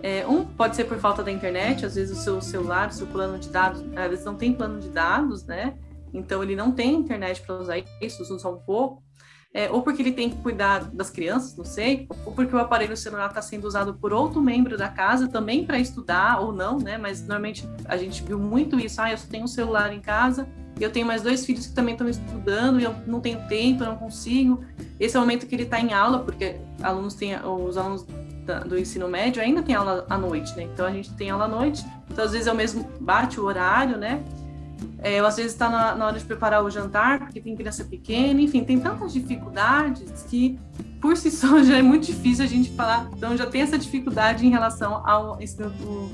É, 0.00 0.24
um 0.26 0.44
pode 0.44 0.76
ser 0.76 0.84
por 0.84 0.96
falta 0.98 1.24
da 1.24 1.32
internet, 1.32 1.84
às 1.84 1.96
vezes 1.96 2.16
o 2.16 2.22
seu 2.22 2.40
celular, 2.40 2.88
o 2.88 2.92
seu 2.92 3.06
plano 3.08 3.36
de 3.36 3.48
dados, 3.48 3.82
às 3.96 4.10
vezes 4.10 4.24
não 4.24 4.36
tem 4.36 4.52
plano 4.52 4.78
de 4.78 4.88
dados, 4.88 5.44
né? 5.44 5.74
Então 6.14 6.40
ele 6.40 6.54
não 6.54 6.70
tem 6.70 6.94
internet 6.94 7.42
para 7.42 7.56
usar 7.56 7.82
isso, 8.00 8.22
usa 8.22 8.48
um 8.48 8.58
pouco. 8.58 9.02
É, 9.52 9.68
ou 9.70 9.82
porque 9.82 10.02
ele 10.02 10.12
tem 10.12 10.30
que 10.30 10.36
cuidar 10.36 10.84
das 10.92 11.10
crianças, 11.10 11.56
não 11.56 11.64
sei, 11.64 12.06
ou 12.24 12.32
porque 12.32 12.54
o 12.54 12.58
aparelho 12.58 12.96
celular 12.96 13.28
está 13.28 13.40
sendo 13.40 13.66
usado 13.66 13.94
por 13.94 14.12
outro 14.12 14.42
membro 14.42 14.76
da 14.76 14.88
casa 14.88 15.26
também 15.26 15.64
para 15.64 15.78
estudar 15.80 16.40
ou 16.40 16.52
não, 16.52 16.78
né? 16.78 16.96
Mas 16.96 17.20
normalmente 17.22 17.68
a 17.86 17.96
gente 17.96 18.22
viu 18.22 18.38
muito 18.38 18.78
isso. 18.78 19.00
Ah, 19.00 19.10
eu 19.10 19.18
só 19.18 19.26
tenho 19.26 19.44
um 19.44 19.48
celular 19.48 19.92
em 19.92 20.00
casa 20.00 20.46
eu 20.84 20.90
tenho 20.90 21.06
mais 21.06 21.22
dois 21.22 21.44
filhos 21.44 21.66
que 21.66 21.72
também 21.72 21.94
estão 21.94 22.08
estudando 22.08 22.80
e 22.80 22.84
eu 22.84 22.94
não 23.06 23.20
tenho 23.20 23.40
tempo, 23.48 23.82
eu 23.82 23.88
não 23.88 23.96
consigo. 23.96 24.64
Esse 24.98 25.16
é 25.16 25.18
o 25.18 25.22
momento 25.22 25.46
que 25.46 25.54
ele 25.54 25.64
está 25.64 25.80
em 25.80 25.92
aula, 25.92 26.20
porque 26.20 26.56
alunos 26.82 27.14
têm, 27.14 27.34
os 27.36 27.76
alunos 27.76 28.06
do 28.66 28.78
ensino 28.78 29.08
médio 29.08 29.42
ainda 29.42 29.62
têm 29.62 29.74
aula 29.74 30.06
à 30.08 30.16
noite, 30.16 30.56
né? 30.56 30.62
Então 30.62 30.86
a 30.86 30.90
gente 30.90 31.12
tem 31.14 31.30
aula 31.30 31.44
à 31.44 31.48
noite, 31.48 31.84
então 32.10 32.24
às 32.24 32.32
vezes 32.32 32.46
o 32.46 32.54
mesmo 32.54 32.88
bate 33.00 33.38
o 33.38 33.44
horário, 33.44 33.98
né? 33.98 34.22
É, 35.00 35.18
às 35.18 35.36
vezes 35.36 35.52
está 35.52 35.68
na, 35.68 35.94
na, 35.94 36.06
hora 36.06 36.18
de 36.18 36.24
preparar 36.24 36.64
o 36.64 36.70
jantar, 36.70 37.20
porque 37.20 37.40
tem 37.40 37.54
criança 37.54 37.84
pequena, 37.84 38.40
enfim, 38.40 38.64
tem 38.64 38.78
tantas 38.78 39.12
dificuldades 39.12 40.22
que 40.28 40.58
por 41.00 41.16
si 41.16 41.30
só 41.30 41.60
já 41.62 41.78
é 41.78 41.82
muito 41.82 42.06
difícil 42.06 42.44
a 42.44 42.48
gente 42.48 42.70
falar. 42.70 43.08
Então 43.16 43.36
já 43.36 43.46
tem 43.46 43.60
essa 43.60 43.78
dificuldade 43.78 44.46
em 44.46 44.50
relação 44.50 45.06
ao 45.06 45.40
ensino 45.40 45.70
do, 45.70 46.10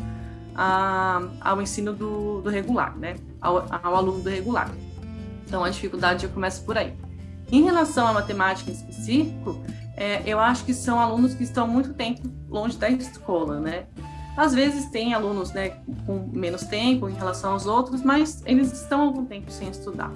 a, 0.55 1.23
ao 1.41 1.61
ensino 1.61 1.93
do, 1.93 2.41
do 2.41 2.51
regular, 2.51 2.97
né? 2.97 3.17
Ao, 3.41 3.67
ao, 3.71 3.97
aluno 3.97 4.23
do 4.23 4.29
regular. 4.29 4.71
Então 5.47 5.65
a 5.65 5.71
dificuldade 5.71 6.23
já 6.23 6.29
começa 6.29 6.63
por 6.63 6.79
aí. 6.79 6.95
Em 7.51 7.63
relação 7.63 8.07
à 8.07 8.13
matemática 8.13 8.71
em 8.71 8.75
específico, 8.75 9.61
é, 9.97 10.23
eu 10.27 10.41
acho 10.41 10.65
que 10.65 10.75
são 10.75 10.99
alunos 10.99 11.35
que 11.35 11.45
estão 11.45 11.69
muito 11.69 11.95
tempo 11.95 12.29
longe 12.49 12.77
da 12.77 12.89
escola, 12.89 13.61
né? 13.61 13.87
Às 14.37 14.53
vezes 14.53 14.87
tem 14.87 15.15
alunos 15.15 15.53
né, 15.53 15.77
com 16.07 16.29
menos 16.33 16.63
tempo 16.63 17.09
em 17.09 17.15
relação 17.15 17.53
aos 17.53 17.67
outros, 17.67 18.03
mas 18.03 18.43
eles 18.45 18.73
estão 18.73 19.03
algum 19.03 19.25
tempo 19.25 19.51
sem 19.51 19.69
estudar. 19.69 20.11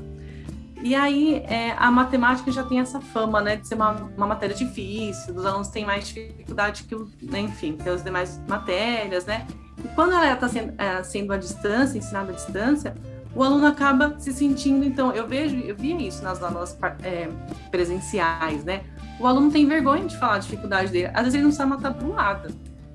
E 0.83 0.95
aí 0.95 1.37
é, 1.47 1.73
a 1.77 1.91
matemática 1.91 2.51
já 2.51 2.63
tem 2.63 2.81
essa 2.81 3.01
fama, 3.01 3.41
né, 3.41 3.57
de 3.57 3.67
ser 3.67 3.75
uma, 3.75 3.93
uma 4.17 4.27
matéria 4.27 4.55
difícil, 4.55 5.35
os 5.35 5.45
alunos 5.45 5.69
têm 5.69 5.85
mais 5.85 6.09
dificuldade 6.09 6.85
que, 6.85 6.95
né, 7.23 7.41
enfim, 7.41 7.77
que 7.77 7.89
as 7.89 8.03
demais 8.03 8.41
matérias, 8.49 9.25
né? 9.25 9.47
E 9.85 9.89
quando 9.89 10.13
ela 10.13 10.33
está 10.33 10.49
sendo, 10.49 10.75
é, 10.79 11.03
sendo 11.03 11.33
à 11.33 11.37
distância, 11.37 11.99
ensinada 11.99 12.33
à 12.33 12.35
distância, 12.35 12.95
o 13.35 13.43
aluno 13.43 13.67
acaba 13.67 14.17
se 14.19 14.33
sentindo, 14.33 14.85
então, 14.85 15.13
eu 15.13 15.27
vejo, 15.27 15.57
eu 15.57 15.77
via 15.77 15.97
isso 15.97 16.23
nas 16.25 16.43
aulas 16.43 16.77
é, 17.03 17.29
presenciais, 17.71 18.65
né? 18.65 18.83
O 19.21 19.27
aluno 19.27 19.51
tem 19.51 19.67
vergonha 19.67 20.05
de 20.07 20.17
falar 20.17 20.37
a 20.37 20.39
dificuldade 20.39 20.91
dele. 20.91 21.11
Às 21.13 21.23
vezes 21.23 21.35
ele 21.35 21.45
não 21.45 21.53
sabe 21.53 21.73
uma 21.73 21.81
tabulada. 21.81 22.51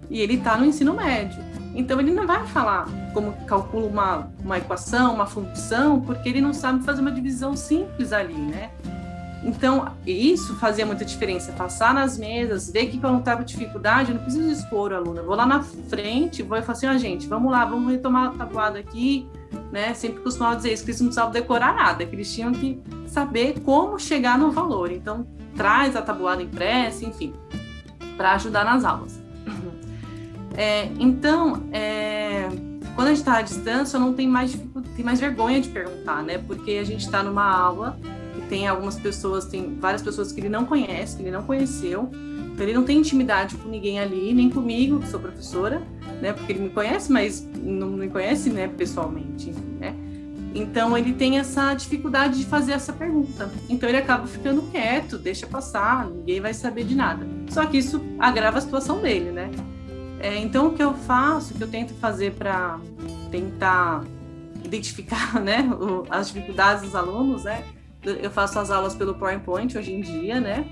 E 0.10 0.20
ele 0.20 0.36
está 0.36 0.58
no 0.58 0.66
ensino 0.66 0.94
médio. 0.94 1.42
Então 1.76 2.00
ele 2.00 2.12
não 2.12 2.28
vai 2.28 2.46
falar 2.48 2.88
como 3.14 3.34
calcula 3.46 3.88
uma, 3.88 4.32
uma 4.44 4.58
equação, 4.58 5.14
uma 5.14 5.26
função, 5.26 6.00
porque 6.02 6.30
ele 6.30 6.42
não 6.42 6.54
sabe 6.54 6.84
fazer 6.84 7.02
uma 7.02 7.12
divisão 7.12 7.56
simples 7.56 8.14
ali, 8.14 8.36
né? 8.36 8.70
Então, 9.44 9.92
isso 10.08 10.56
fazia 10.56 10.86
muita 10.86 11.04
diferença. 11.04 11.52
Passar 11.52 11.94
nas 11.94 12.18
mesas, 12.18 12.72
ver 12.72 12.88
que 12.88 12.98
quando 12.98 13.20
estava 13.20 13.44
dificuldade, 13.44 14.12
eu 14.12 14.16
não 14.16 14.24
preciso 14.24 14.50
expor 14.50 14.92
o 14.92 14.96
aluno. 14.96 15.20
Eu 15.20 15.26
vou 15.26 15.36
lá 15.36 15.46
na 15.46 15.62
frente, 15.62 16.42
vou 16.42 16.58
e 16.58 16.62
falo 16.62 16.78
assim, 16.78 16.88
ó, 16.88 16.92
ah, 16.92 16.98
gente, 16.98 17.28
vamos 17.28 17.52
lá, 17.52 17.66
vamos 17.66 17.92
retomar 17.92 18.30
a 18.30 18.32
tabuada 18.32 18.80
aqui, 18.80 19.28
né? 19.72 19.94
Sempre 19.94 20.22
costumava 20.22 20.56
dizer 20.56 20.72
isso, 20.72 20.86
que 20.86 20.92
eles 20.92 21.02
não 21.02 21.08
precisavam 21.08 21.32
decorar 21.32 21.76
nada, 21.76 22.06
que 22.06 22.16
eles 22.16 22.34
tinham 22.34 22.54
que 22.54 22.82
saber 23.08 23.60
como 23.60 24.00
chegar 24.00 24.38
no 24.38 24.50
valor. 24.50 24.92
Então, 24.92 25.28
traz 25.58 25.96
a 25.96 26.02
tabuada 26.02 26.42
impressa, 26.42 27.06
enfim, 27.06 27.34
para 28.16 28.34
ajudar 28.34 28.64
nas 28.64 28.86
aulas. 28.86 29.22
É, 30.56 30.86
então, 31.00 31.64
é, 31.72 32.48
quando 32.96 33.08
a 33.08 33.10
gente 33.10 33.20
está 33.20 33.38
à 33.38 33.42
distância, 33.42 33.98
eu 33.98 34.02
não 34.02 34.14
tenho 34.14 34.32
mais, 34.32 34.56
tem 34.96 35.04
mais 35.04 35.20
vergonha 35.20 35.60
de 35.60 35.68
perguntar, 35.68 36.22
né? 36.24 36.38
Porque 36.38 36.74
a 36.74 36.84
gente 36.84 37.04
está 37.04 37.24
numa 37.24 37.44
aula 37.44 37.98
tem 38.50 38.68
algumas 38.68 39.00
pessoas, 39.00 39.46
tem 39.46 39.76
várias 39.80 40.02
pessoas 40.02 40.32
que 40.32 40.40
ele 40.40 40.50
não 40.50 40.66
conhece, 40.66 41.18
que 41.18 41.24
ele 41.24 41.32
não 41.32 41.44
conheceu, 41.44 42.10
então 42.54 42.66
ele 42.66 42.74
não 42.74 42.84
tem 42.84 43.00
intimidade 43.00 43.56
com 43.56 43.68
ninguém 43.68 44.00
ali, 44.00 44.34
nem 44.34 44.50
comigo, 44.50 45.00
que 45.00 45.08
sou 45.08 45.20
professora, 45.20 45.82
né? 46.22 46.34
Porque 46.34 46.52
ele 46.52 46.62
me 46.62 46.70
conhece, 46.70 47.12
mas 47.12 47.48
não 47.56 47.88
me 47.90 48.08
conhece, 48.08 48.50
né, 48.50 48.68
pessoalmente, 48.68 49.52
né? 49.80 49.96
Então 50.56 50.96
ele 50.96 51.14
tem 51.14 51.40
essa 51.40 51.74
dificuldade 51.74 52.38
de 52.38 52.46
fazer 52.46 52.74
essa 52.74 52.94
pergunta. 52.94 53.52
Então 53.68 53.90
ele 53.90 53.98
acaba 53.98 54.28
ficando 54.28 54.62
quieto, 54.72 55.18
deixa 55.18 55.48
passar, 55.48 56.08
ninguém 56.08 56.40
vai 56.40 56.54
saber 56.54 56.84
de 56.84 56.94
nada. 56.94 57.28
Só 57.50 57.66
que 57.66 57.78
isso 57.78 58.00
agrava 58.20 58.60
a 58.60 58.62
situação 58.62 59.02
dele, 59.02 59.32
né? 59.32 59.50
É, 60.20 60.38
então 60.38 60.68
o 60.68 60.74
que 60.74 60.84
eu 60.84 60.94
faço, 60.94 61.54
o 61.54 61.58
que 61.58 61.64
eu 61.64 61.68
tento 61.68 61.94
fazer 61.96 62.34
para 62.34 62.80
tentar 63.32 64.04
identificar, 64.64 65.40
né, 65.42 65.68
o, 65.80 66.06
as 66.10 66.28
dificuldades 66.28 66.84
dos 66.84 66.96
alunos, 66.96 67.46
né? 67.46 67.64
Eu 68.06 68.30
faço 68.32 68.60
as 68.60 68.70
aulas 68.70 68.96
pelo 68.96 69.16
PowerPoint 69.16 69.78
hoje 69.78 69.94
em 69.94 70.02
dia, 70.02 70.40
né? 70.40 70.66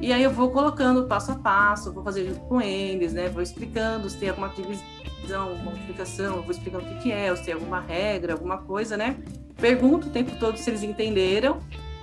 E 0.00 0.12
aí 0.12 0.22
eu 0.22 0.30
vou 0.30 0.50
colocando 0.50 1.04
passo 1.06 1.32
a 1.32 1.34
passo, 1.34 1.92
vou 1.92 2.04
fazer 2.04 2.26
junto 2.26 2.40
com 2.40 2.60
eles, 2.60 3.12
né? 3.12 3.28
Vou 3.28 3.42
explicando 3.42 4.08
se 4.08 4.16
tem 4.16 4.28
alguma 4.28 4.48
divisão, 4.48 5.52
uma 5.52 5.70
multiplicação, 5.70 6.36
eu 6.36 6.42
vou 6.42 6.52
explicando 6.52 6.84
o 6.84 6.88
que, 6.88 6.94
que 7.02 7.12
é, 7.12 7.34
se 7.34 7.44
tem 7.44 7.54
alguma 7.54 7.80
regra, 7.80 8.34
alguma 8.34 8.58
coisa, 8.58 8.96
né? 8.96 9.16
Pergunto 9.56 10.06
o 10.06 10.10
tempo 10.10 10.36
todo 10.38 10.56
se 10.56 10.70
eles 10.70 10.82
entenderam. 10.84 11.60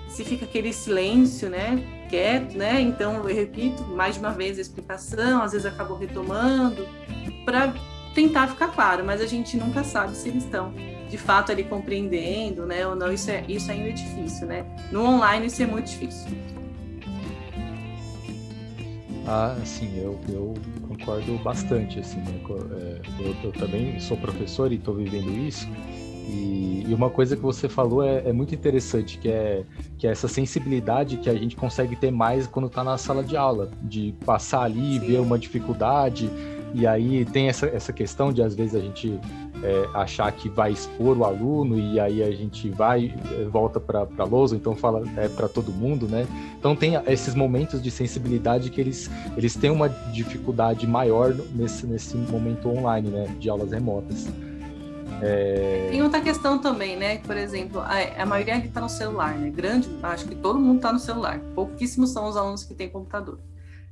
se 0.10 0.24
fica 0.24 0.46
aquele 0.46 0.72
silêncio, 0.72 1.50
né, 1.50 1.84
quieto, 2.10 2.58
né? 2.58 2.80
Então 2.80 3.16
eu 3.16 3.36
repito 3.36 3.84
mais 3.84 4.16
de 4.16 4.20
uma 4.20 4.32
vez 4.32 4.58
a 4.58 4.62
explicação, 4.62 5.42
às 5.42 5.52
vezes 5.52 5.66
acabo 5.66 5.96
retomando 5.96 6.88
para 7.44 7.74
tentar 8.14 8.48
ficar 8.48 8.70
claro, 8.70 9.04
mas 9.04 9.22
a 9.22 9.26
gente 9.26 9.58
nunca 9.58 9.84
sabe 9.84 10.16
se 10.16 10.30
eles 10.30 10.44
estão 10.44 10.74
de 11.10 11.18
fato 11.18 11.52
ali 11.52 11.64
compreendendo, 11.64 12.66
né, 12.66 12.86
ou 12.88 12.96
não. 12.96 13.12
Isso 13.12 13.32
é 13.32 13.44
isso 13.48 13.72
ainda 13.72 13.90
é 13.90 13.92
difícil, 13.92 14.48
né? 14.48 14.66
No 14.92 15.04
online 15.04 15.48
isso 15.48 15.62
é 15.62 15.68
muito 15.68 15.88
difícil. 15.88 16.30
Ah, 19.28 19.56
sim, 19.66 19.98
eu, 19.98 20.20
eu 20.30 20.54
concordo 20.88 21.36
bastante, 21.40 22.00
assim, 22.00 22.20
né? 22.20 22.40
É, 22.72 23.02
eu, 23.20 23.36
eu 23.44 23.52
também 23.52 24.00
sou 24.00 24.16
professor 24.18 24.72
e 24.72 24.76
estou 24.76 24.94
vivendo 24.94 25.32
isso, 25.32 25.68
e, 26.28 26.86
e, 26.88 26.94
uma 26.94 27.10
coisa 27.10 27.36
que 27.36 27.42
você 27.42 27.70
falou 27.70 28.04
é, 28.04 28.24
é, 28.26 28.34
muito 28.34 28.54
interessante, 28.56 29.18
que 29.20 29.30
é, 29.30 29.64
que 29.98 30.08
é 30.08 30.12
essa 30.12 30.28
sensibilidade 30.28 31.18
que 31.18 31.30
a 31.30 31.36
gente 31.36 31.56
consegue 31.56 31.96
ter 31.96 32.12
mais 32.12 32.48
quando 32.48 32.66
está 32.66 32.84
na 32.84 32.98
sala 32.98 33.24
de 33.24 33.38
aula, 33.38 33.70
de 33.84 34.14
passar 34.26 34.64
ali, 34.64 35.00
Sim. 35.00 35.00
ver 35.00 35.20
uma 35.20 35.38
dificuldade, 35.38 36.30
e 36.74 36.88
aí 36.88 37.26
tem 37.26 37.48
essa, 37.48 37.68
essa 37.68 37.94
questão 37.94 38.34
de 38.34 38.42
às 38.42 38.56
vezes 38.56 38.76
a 38.76 38.80
gente 38.80 39.20
é, 39.66 39.90
achar 39.96 40.32
que 40.32 40.48
vai 40.48 40.72
expor 40.72 41.18
o 41.18 41.26
aluno 41.26 41.80
e 41.80 42.00
aí 42.00 42.22
a 42.22 42.30
gente 42.32 42.70
vai 42.70 43.12
é, 43.32 43.46
volta 43.46 43.80
para 43.80 44.08
a 44.20 44.24
lousa, 44.24 44.56
então 44.56 44.76
fala 44.76 45.02
é 45.18 45.28
para 45.28 45.50
todo 45.50 45.72
mundo, 45.72 46.08
né? 46.08 46.28
Então 46.60 46.76
tem 46.76 46.94
esses 47.08 47.34
momentos 47.34 47.82
de 47.82 47.90
sensibilidade 47.90 48.70
que 48.70 48.80
eles, 48.80 49.10
eles 49.36 49.56
têm 49.56 49.72
uma 49.72 49.90
dificuldade 49.90 50.86
maior 50.86 51.34
nesse, 51.54 51.88
nesse 51.88 52.16
momento 52.16 52.70
online, 52.70 53.10
né? 53.10 53.26
De 53.40 53.50
aulas 53.50 53.72
remotas. 53.72 54.28
É... 55.22 55.88
Tem 55.90 56.04
outra 56.04 56.22
questão 56.22 56.60
também, 56.60 56.96
né? 56.96 57.18
Por 57.20 57.36
exemplo, 57.36 57.80
a, 57.80 58.22
a 58.22 58.26
maioria 58.26 58.58
está 58.64 58.82
no 58.82 58.90
celular, 58.90 59.36
né? 59.36 59.50
Grande, 59.50 59.90
acho 60.04 60.28
que 60.28 60.36
todo 60.36 60.60
mundo 60.60 60.78
está 60.78 60.94
no 60.94 61.00
celular. 61.00 61.40
Pouquíssimos 61.56 62.12
são 62.12 62.28
os 62.28 62.38
alunos 62.38 62.64
que 62.64 62.76
têm 62.76 62.88
computador. 62.88 63.40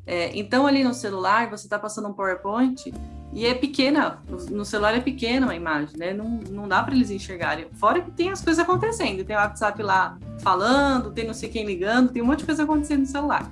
É, 0.05 0.37
então, 0.37 0.67
ali 0.67 0.83
no 0.83 0.93
celular, 0.93 1.49
você 1.49 1.65
está 1.65 1.79
passando 1.79 2.09
um 2.09 2.13
PowerPoint 2.13 2.93
e 3.35 3.47
é 3.47 3.53
pequena, 3.55 4.19
no 4.51 4.63
celular 4.63 4.95
é 4.95 4.99
pequena 4.99 5.51
a 5.51 5.55
imagem, 5.55 5.97
né? 5.97 6.13
Não, 6.13 6.39
não 6.51 6.67
dá 6.67 6.83
para 6.83 6.93
eles 6.93 7.09
enxergarem. 7.09 7.65
Fora 7.73 7.99
que 7.99 8.11
tem 8.11 8.29
as 8.29 8.43
coisas 8.43 8.63
acontecendo, 8.63 9.23
tem 9.23 9.35
o 9.35 9.39
WhatsApp 9.39 9.81
lá 9.81 10.19
falando, 10.39 11.11
tem 11.11 11.25
não 11.25 11.33
sei 11.33 11.49
quem 11.49 11.65
ligando, 11.65 12.11
tem 12.11 12.21
um 12.21 12.25
monte 12.25 12.39
de 12.39 12.45
coisa 12.45 12.63
acontecendo 12.63 12.99
no 12.99 13.05
celular. 13.07 13.51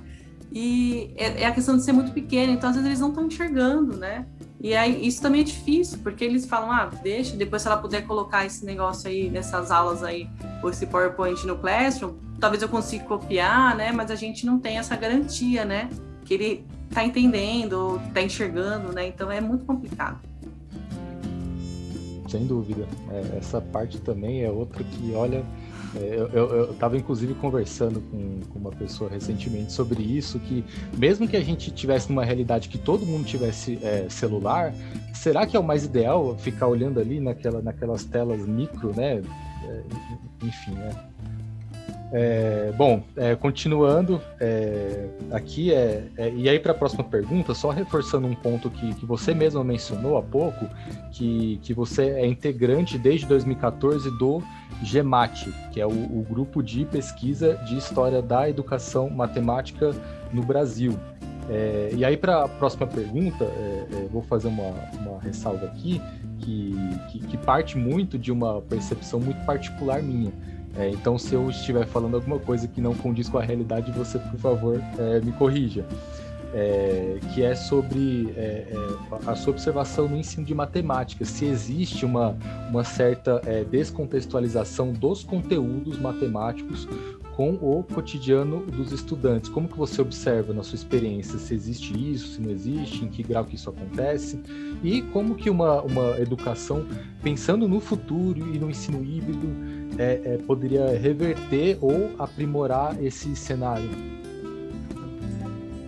E 0.52 1.12
é, 1.16 1.42
é 1.42 1.46
a 1.46 1.52
questão 1.52 1.76
de 1.76 1.82
ser 1.82 1.92
muito 1.92 2.12
pequena, 2.12 2.52
então 2.52 2.70
às 2.70 2.76
vezes 2.76 2.86
eles 2.86 3.00
não 3.00 3.08
estão 3.08 3.26
enxergando, 3.26 3.96
né? 3.96 4.26
E 4.60 4.76
aí 4.76 5.04
isso 5.04 5.20
também 5.20 5.40
é 5.40 5.44
difícil, 5.44 5.98
porque 6.00 6.24
eles 6.24 6.46
falam, 6.46 6.70
ah, 6.70 6.88
deixa, 7.02 7.36
depois 7.36 7.62
se 7.62 7.68
ela 7.68 7.76
puder 7.76 8.06
colocar 8.06 8.46
esse 8.46 8.64
negócio 8.64 9.08
aí 9.08 9.28
nessas 9.28 9.72
aulas 9.72 10.04
aí, 10.04 10.28
ou 10.62 10.70
esse 10.70 10.86
PowerPoint 10.86 11.44
no 11.44 11.56
Classroom, 11.56 12.14
talvez 12.38 12.62
eu 12.62 12.68
consiga 12.68 13.04
copiar, 13.04 13.76
né? 13.76 13.90
Mas 13.90 14.12
a 14.12 14.14
gente 14.14 14.46
não 14.46 14.60
tem 14.60 14.78
essa 14.78 14.94
garantia, 14.94 15.64
né? 15.64 15.88
Que 16.24 16.34
ele 16.34 16.66
tá 16.92 17.04
entendendo, 17.04 18.00
tá 18.12 18.22
enxergando, 18.22 18.92
né? 18.92 19.08
Então 19.08 19.30
é 19.30 19.40
muito 19.40 19.64
complicado. 19.64 20.20
Sem 22.28 22.46
dúvida. 22.46 22.86
É, 23.10 23.38
essa 23.38 23.60
parte 23.60 24.00
também 24.00 24.42
é 24.42 24.50
outra 24.50 24.82
que, 24.82 25.12
olha, 25.14 25.44
é, 25.94 26.28
eu 26.32 26.70
estava 26.70 26.96
inclusive 26.96 27.34
conversando 27.34 28.00
com, 28.00 28.40
com, 28.50 28.58
uma 28.58 28.70
pessoa 28.70 29.10
recentemente 29.10 29.72
sobre 29.72 30.02
isso, 30.02 30.38
que 30.40 30.64
mesmo 30.96 31.28
que 31.28 31.36
a 31.36 31.42
gente 31.42 31.70
tivesse 31.70 32.08
numa 32.08 32.24
realidade 32.24 32.70
que 32.70 32.78
todo 32.78 33.04
mundo 33.04 33.26
tivesse 33.26 33.78
é, 33.82 34.06
celular, 34.08 34.72
será 35.12 35.46
que 35.46 35.54
é 35.54 35.60
o 35.60 35.62
mais 35.62 35.84
ideal 35.84 36.36
ficar 36.38 36.68
olhando 36.68 36.98
ali 36.98 37.20
naquela, 37.20 37.60
naquelas 37.60 38.04
telas 38.04 38.46
micro, 38.46 38.94
né? 38.96 39.22
É, 39.64 39.82
enfim, 40.46 40.72
né? 40.72 40.90
É, 42.14 42.70
bom, 42.76 43.02
é, 43.16 43.34
continuando 43.34 44.20
é, 44.38 45.08
aqui, 45.30 45.72
é, 45.72 46.04
é 46.18 46.30
e 46.30 46.46
aí 46.46 46.58
para 46.58 46.72
a 46.72 46.74
próxima 46.74 47.02
pergunta, 47.02 47.54
só 47.54 47.70
reforçando 47.70 48.26
um 48.26 48.34
ponto 48.34 48.68
que, 48.68 48.94
que 48.94 49.06
você 49.06 49.32
mesmo 49.32 49.64
mencionou 49.64 50.18
há 50.18 50.22
pouco, 50.22 50.68
que, 51.10 51.58
que 51.62 51.72
você 51.72 52.10
é 52.10 52.26
integrante 52.26 52.98
desde 52.98 53.24
2014 53.26 54.10
do 54.18 54.42
GEMAT, 54.82 55.50
que 55.72 55.80
é 55.80 55.86
o, 55.86 55.90
o 55.90 56.26
Grupo 56.28 56.62
de 56.62 56.84
Pesquisa 56.84 57.54
de 57.66 57.78
História 57.78 58.20
da 58.20 58.46
Educação 58.46 59.08
Matemática 59.08 59.92
no 60.34 60.42
Brasil. 60.42 60.98
É, 61.48 61.92
e 61.96 62.04
aí, 62.04 62.16
para 62.16 62.44
a 62.44 62.48
próxima 62.48 62.86
pergunta, 62.86 63.50
vou 64.10 64.22
fazer 64.22 64.48
uma, 64.48 64.70
uma 65.00 65.18
ressalva 65.20 65.66
aqui, 65.66 66.00
que, 66.38 66.74
que, 67.10 67.18
que 67.20 67.36
parte 67.38 67.78
muito 67.78 68.18
de 68.18 68.30
uma 68.30 68.60
percepção 68.60 69.18
muito 69.18 69.44
particular 69.46 70.02
minha. 70.02 70.32
É, 70.76 70.88
então, 70.88 71.18
se 71.18 71.34
eu 71.34 71.50
estiver 71.50 71.86
falando 71.86 72.14
alguma 72.14 72.38
coisa 72.38 72.66
que 72.66 72.80
não 72.80 72.94
condiz 72.94 73.28
com 73.28 73.38
a 73.38 73.42
realidade, 73.42 73.92
você, 73.92 74.18
por 74.18 74.38
favor, 74.38 74.80
é, 74.98 75.20
me 75.20 75.32
corrija. 75.32 75.84
É, 76.54 77.18
que 77.32 77.42
é 77.42 77.54
sobre 77.54 78.30
é, 78.36 78.66
é, 78.70 78.76
a 79.26 79.34
sua 79.34 79.52
observação 79.52 80.06
no 80.06 80.18
ensino 80.18 80.44
de 80.44 80.54
matemática, 80.54 81.24
se 81.24 81.46
existe 81.46 82.04
uma, 82.04 82.36
uma 82.68 82.84
certa 82.84 83.40
é, 83.46 83.64
descontextualização 83.64 84.92
dos 84.92 85.24
conteúdos 85.24 85.98
matemáticos 85.98 86.86
com 87.34 87.54
o 87.54 87.82
cotidiano 87.82 88.66
dos 88.66 88.92
estudantes. 88.92 89.48
Como 89.48 89.66
que 89.66 89.76
você 89.76 90.02
observa 90.02 90.52
na 90.52 90.62
sua 90.62 90.76
experiência 90.76 91.38
se 91.38 91.54
existe 91.54 92.12
isso, 92.12 92.34
se 92.34 92.40
não 92.40 92.50
existe, 92.50 93.04
em 93.04 93.08
que 93.08 93.22
grau 93.22 93.44
que 93.44 93.56
isso 93.56 93.70
acontece 93.70 94.38
e 94.82 95.02
como 95.02 95.34
que 95.34 95.48
uma, 95.48 95.80
uma 95.82 96.20
educação 96.20 96.86
pensando 97.22 97.66
no 97.66 97.80
futuro 97.80 98.54
e 98.54 98.58
no 98.58 98.70
ensino 98.70 99.02
híbrido 99.02 99.48
é, 99.98 100.20
é, 100.24 100.38
poderia 100.46 100.86
reverter 100.98 101.78
ou 101.80 102.10
aprimorar 102.18 103.02
esse 103.02 103.34
cenário? 103.36 103.90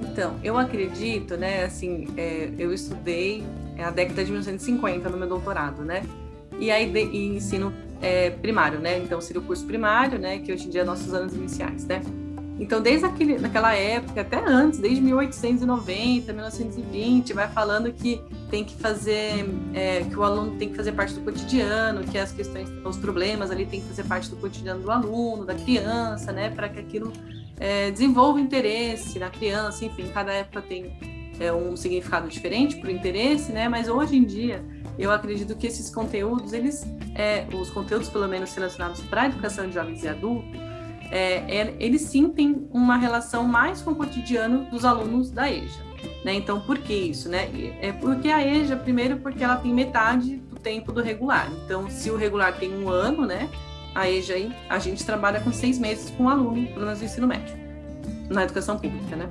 Então, 0.03 0.37
eu 0.45 0.57
acredito, 0.57 1.37
né, 1.37 1.65
assim, 1.65 2.07
é, 2.17 2.51
eu 2.57 2.73
estudei 2.73 3.43
a 3.79 3.91
década 3.91 4.25
de 4.25 4.31
1950 4.31 5.09
no 5.09 5.17
meu 5.17 5.29
doutorado, 5.29 5.83
né, 5.83 6.05
e 6.59 6.71
aí 6.71 6.89
de, 6.89 7.01
e 7.01 7.37
ensino 7.37 7.73
é, 8.01 8.31
primário, 8.31 8.79
né, 8.79 8.99
então 8.99 9.21
seria 9.21 9.43
o 9.43 9.45
curso 9.45 9.67
primário, 9.67 10.19
né, 10.19 10.39
que 10.39 10.53
hoje 10.53 10.69
em 10.69 10.71
dia 10.71 10.83
é 10.83 10.85
nossos 10.85 11.13
anos 11.13 11.35
iniciais, 11.35 11.85
né. 11.87 12.01
Então, 12.61 12.81
desde 12.81 13.05
aquele, 13.05 13.39
naquela 13.39 13.75
época, 13.75 14.21
até 14.21 14.39
antes, 14.39 14.79
desde 14.79 15.01
1890, 15.01 16.33
1920, 16.33 17.33
vai 17.33 17.49
falando 17.49 17.93
que 17.93 18.21
tem 18.55 18.63
que 18.63 18.77
fazer, 18.77 19.45
é, 19.75 20.05
que 20.05 20.17
o 20.17 20.23
aluno 20.23 20.57
tem 20.57 20.69
que 20.69 20.77
fazer 20.77 20.93
parte 20.93 21.13
do 21.15 21.23
cotidiano, 21.23 22.05
que 22.05 22.17
as 22.17 22.31
questões, 22.31 22.69
os 22.85 22.97
problemas 22.97 23.51
ali 23.51 23.67
tem 23.67 23.81
que 23.81 23.89
fazer 23.89 24.05
parte 24.05 24.31
do 24.31 24.37
cotidiano 24.37 24.81
do 24.81 24.93
aluno, 24.93 25.45
da 25.45 25.57
criança, 25.57 26.31
né, 26.31 26.51
para 26.51 26.69
que 26.69 26.79
aquilo 26.79 27.13
é, 27.59 27.91
desenvolva 27.91 28.39
interesse 28.39 29.19
na 29.19 29.29
criança, 29.29 29.85
enfim, 29.85 30.07
cada 30.15 30.33
época 30.33 30.63
tem 30.63 30.97
é, 31.41 31.53
um 31.53 31.77
significado 31.77 32.29
diferente 32.29 32.77
para 32.77 32.91
o 32.91 32.93
interesse, 32.93 33.51
né, 33.51 33.69
mas 33.69 33.89
hoje 33.89 34.17
em 34.17 34.23
dia 34.23 34.65
eu 34.97 35.11
acredito 35.11 35.57
que 35.57 35.67
esses 35.67 35.93
conteúdos, 35.93 36.53
eles, 36.53 36.87
é, 37.17 37.49
os 37.53 37.71
conteúdos 37.71 38.09
pelo 38.09 38.29
menos 38.29 38.55
relacionados 38.55 39.01
para 39.01 39.23
a 39.23 39.27
educação 39.27 39.67
de 39.67 39.75
jovens 39.75 40.05
e 40.05 40.07
adultos, 40.07 40.61
é, 41.11 41.59
é, 41.59 41.77
eles 41.81 42.03
sim 42.03 42.29
têm 42.29 42.69
uma 42.73 42.97
relação 42.97 43.43
mais 43.43 43.83
com 43.83 43.91
o 43.91 43.97
cotidiano 43.97 44.71
dos 44.71 44.85
alunos 44.85 45.29
da 45.33 45.51
EJA. 45.51 45.94
Né? 46.25 46.35
Então, 46.35 46.61
por 46.61 46.79
que 46.79 46.93
isso? 46.93 47.29
Né? 47.29 47.49
É 47.81 47.93
porque 47.93 48.29
a 48.29 48.47
EJA, 48.47 48.77
primeiro, 48.77 49.19
porque 49.19 49.43
ela 49.43 49.57
tem 49.57 49.73
metade 49.73 50.37
do 50.37 50.57
tempo 50.57 50.93
do 50.93 51.03
regular. 51.03 51.51
Então, 51.65 51.89
se 51.91 52.11
o 52.11 52.17
regular 52.17 52.57
tem 52.57 52.73
um 52.75 52.89
ano, 52.89 53.27
né? 53.27 53.49
a 53.95 54.11
EJA, 54.11 54.53
a 54.69 54.79
gente 54.79 55.05
trabalha 55.05 55.41
com 55.41 55.53
seis 55.53 55.79
meses 55.79 56.11
com 56.11 56.25
o 56.25 56.29
aluno, 56.29 56.67
pelo 56.67 56.87
menos 56.87 56.99
no 56.99 57.05
ensino 57.05 57.27
médio, 57.29 57.57
na 58.29 58.43
educação 58.43 58.77
pública. 58.79 59.15
Né? 59.15 59.29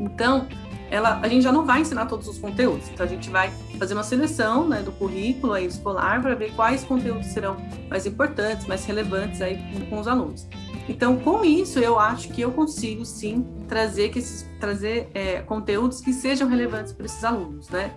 Então, 0.00 0.48
ela, 0.92 1.18
a 1.22 1.26
gente 1.26 1.42
já 1.42 1.50
não 1.50 1.64
vai 1.64 1.80
ensinar 1.80 2.04
todos 2.04 2.28
os 2.28 2.36
conteúdos, 2.36 2.86
então 2.90 3.06
a 3.06 3.08
gente 3.08 3.30
vai 3.30 3.50
fazer 3.78 3.94
uma 3.94 4.04
seleção 4.04 4.68
né, 4.68 4.82
do 4.82 4.92
currículo 4.92 5.54
aí, 5.54 5.64
escolar 5.64 6.20
para 6.20 6.34
ver 6.34 6.54
quais 6.54 6.84
conteúdos 6.84 7.28
serão 7.28 7.56
mais 7.88 8.04
importantes, 8.04 8.66
mais 8.66 8.84
relevantes 8.84 9.40
aí 9.40 9.58
com, 9.88 9.98
os 9.98 10.06
alunos. 10.06 10.46
Então, 10.86 11.16
com 11.16 11.42
isso, 11.42 11.78
eu 11.78 11.98
acho 11.98 12.28
que 12.28 12.42
eu 12.42 12.50
consigo 12.50 13.06
sim 13.06 13.46
trazer, 13.66 14.10
que 14.10 14.18
esses, 14.18 14.46
trazer 14.60 15.10
é, 15.14 15.40
conteúdos 15.40 16.02
que 16.02 16.12
sejam 16.12 16.46
relevantes 16.46 16.92
para 16.92 17.06
esses 17.06 17.24
alunos, 17.24 17.70
né? 17.70 17.94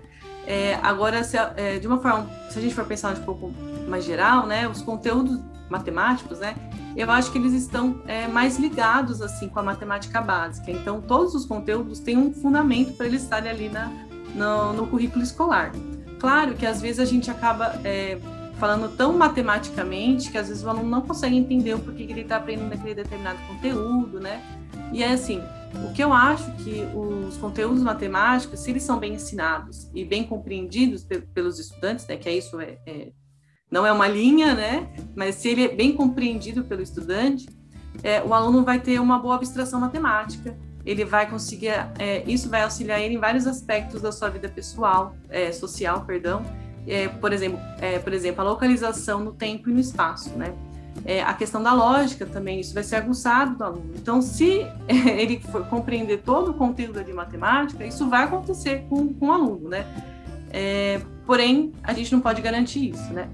É, 0.48 0.76
agora, 0.76 1.22
se, 1.22 1.36
é, 1.38 1.78
de 1.78 1.88
uma 1.88 2.00
forma, 2.00 2.30
se 2.50 2.58
a 2.58 2.62
gente 2.62 2.74
for 2.74 2.86
pensar 2.86 3.14
um 3.18 3.24
pouco 3.24 3.52
mais 3.90 4.06
geral, 4.06 4.48
né, 4.48 4.70
os 4.70 4.82
conteúdos 4.82 5.38
matemáticos, 5.70 6.40
né, 6.40 6.56
eu 6.96 7.12
acho 7.12 7.32
que 7.32 7.38
eles 7.38 7.54
estão 7.54 8.02
é, 8.08 8.28
mais 8.28 8.58
ligados 8.58 9.22
assim 9.22 9.50
com 9.50 9.60
a 9.60 9.64
matemática 9.64 10.22
básica. 10.22 10.72
Então, 10.72 11.02
todos 11.02 11.36
os 11.36 11.46
conteúdos 11.46 12.00
têm 12.00 12.18
um 12.18 12.34
fundamento 12.34 12.94
para 12.94 13.06
eles 13.06 13.24
estarem 13.24 13.50
ali 13.50 13.70
na, 13.70 13.92
no, 14.34 14.74
no, 14.74 14.88
currículo 14.88 15.24
escolar. 15.24 15.72
Claro 16.20 16.56
que 16.56 16.66
às 16.66 16.82
vezes 16.82 17.00
a 17.00 17.06
gente 17.06 17.30
acaba 17.30 17.80
é, 17.84 18.18
falando 18.58 18.96
tão 18.96 19.18
matematicamente 19.18 20.32
que 20.32 20.38
às 20.38 20.48
vezes 20.48 20.64
o 20.64 20.70
aluno 20.70 20.90
não 20.90 21.02
consegue 21.02 21.36
entender 21.36 21.74
o 21.74 21.80
porquê 21.80 22.06
que 22.06 22.14
ele 22.14 22.22
está 22.22 22.38
aprendendo 22.38 22.74
aquele 22.74 22.96
determinado 22.96 23.40
conteúdo, 23.48 24.20
né? 24.20 24.42
E 24.92 25.04
é 25.04 25.12
assim, 25.12 25.42
o 25.84 25.94
que 25.94 26.04
eu 26.04 26.14
acho 26.14 26.50
que 26.58 26.88
os 26.96 27.38
conteúdos 27.38 27.82
matemáticos, 27.82 28.60
se 28.62 28.70
eles 28.70 28.84
são 28.84 28.98
bem 28.98 29.16
ensinados 29.16 29.90
e 29.94 30.06
bem 30.06 30.24
compreendidos 30.24 31.06
pelos 31.34 31.60
estudantes, 31.60 32.08
né, 32.08 32.16
que 32.16 32.30
é 32.30 32.38
isso, 32.38 32.60
é, 32.60 32.78
é, 32.86 33.12
não 33.70 33.86
é 33.86 33.92
uma 33.92 34.08
linha, 34.08 34.54
né, 34.54 34.88
mas 35.16 35.36
se 35.36 35.50
ele 35.50 35.66
é 35.66 35.68
bem 35.68 35.94
compreendido 35.94 36.64
pelo 36.64 36.82
estudante, 36.82 37.48
é, 38.04 38.22
o 38.24 38.34
aluno 38.34 38.64
vai 38.64 38.80
ter 38.80 39.00
uma 39.00 39.18
boa 39.18 39.36
abstração 39.36 39.80
matemática, 39.80 40.56
ele 40.86 41.04
vai 41.04 41.28
conseguir, 41.28 41.70
é, 41.98 42.24
isso 42.28 42.50
vai 42.50 42.62
auxiliar 42.62 43.02
ele 43.02 43.16
em 43.16 43.20
vários 43.20 43.48
aspectos 43.48 44.02
da 44.02 44.12
sua 44.12 44.30
vida 44.30 44.48
pessoal, 44.48 45.16
é, 45.30 45.52
social, 45.52 46.06
perdão, 46.06 46.44
é, 46.88 47.08
por 47.08 47.34
exemplo, 47.34 47.60
é, 47.82 47.98
por 47.98 48.14
exemplo, 48.14 48.42
a 48.42 48.44
localização 48.44 49.20
no 49.20 49.34
tempo 49.34 49.70
e 49.70 49.74
no 49.74 49.80
espaço, 49.80 50.30
né? 50.38 50.54
É, 51.04 51.22
a 51.22 51.34
questão 51.34 51.62
da 51.62 51.74
lógica 51.74 52.26
também, 52.26 52.60
isso 52.60 52.74
vai 52.74 52.84
ser 52.84 52.96
aguçado 52.96 53.58
do 53.58 53.64
aluno. 53.64 53.92
Então, 53.96 54.22
se 54.22 54.66
ele 54.88 55.40
for 55.40 55.66
compreender 55.68 56.22
todo 56.22 56.52
o 56.52 56.54
conteúdo 56.54 57.04
de 57.04 57.12
matemática, 57.12 57.86
isso 57.86 58.08
vai 58.08 58.24
acontecer 58.24 58.86
com, 58.88 59.14
com 59.14 59.28
o 59.28 59.32
aluno, 59.32 59.70
né? 59.70 59.86
Porém, 61.26 61.74
a 61.84 61.92
gente 61.92 62.14
não 62.14 62.22
pode 62.22 62.42
garantir 62.42 62.92
isso, 62.92 63.12
né? 63.12 63.28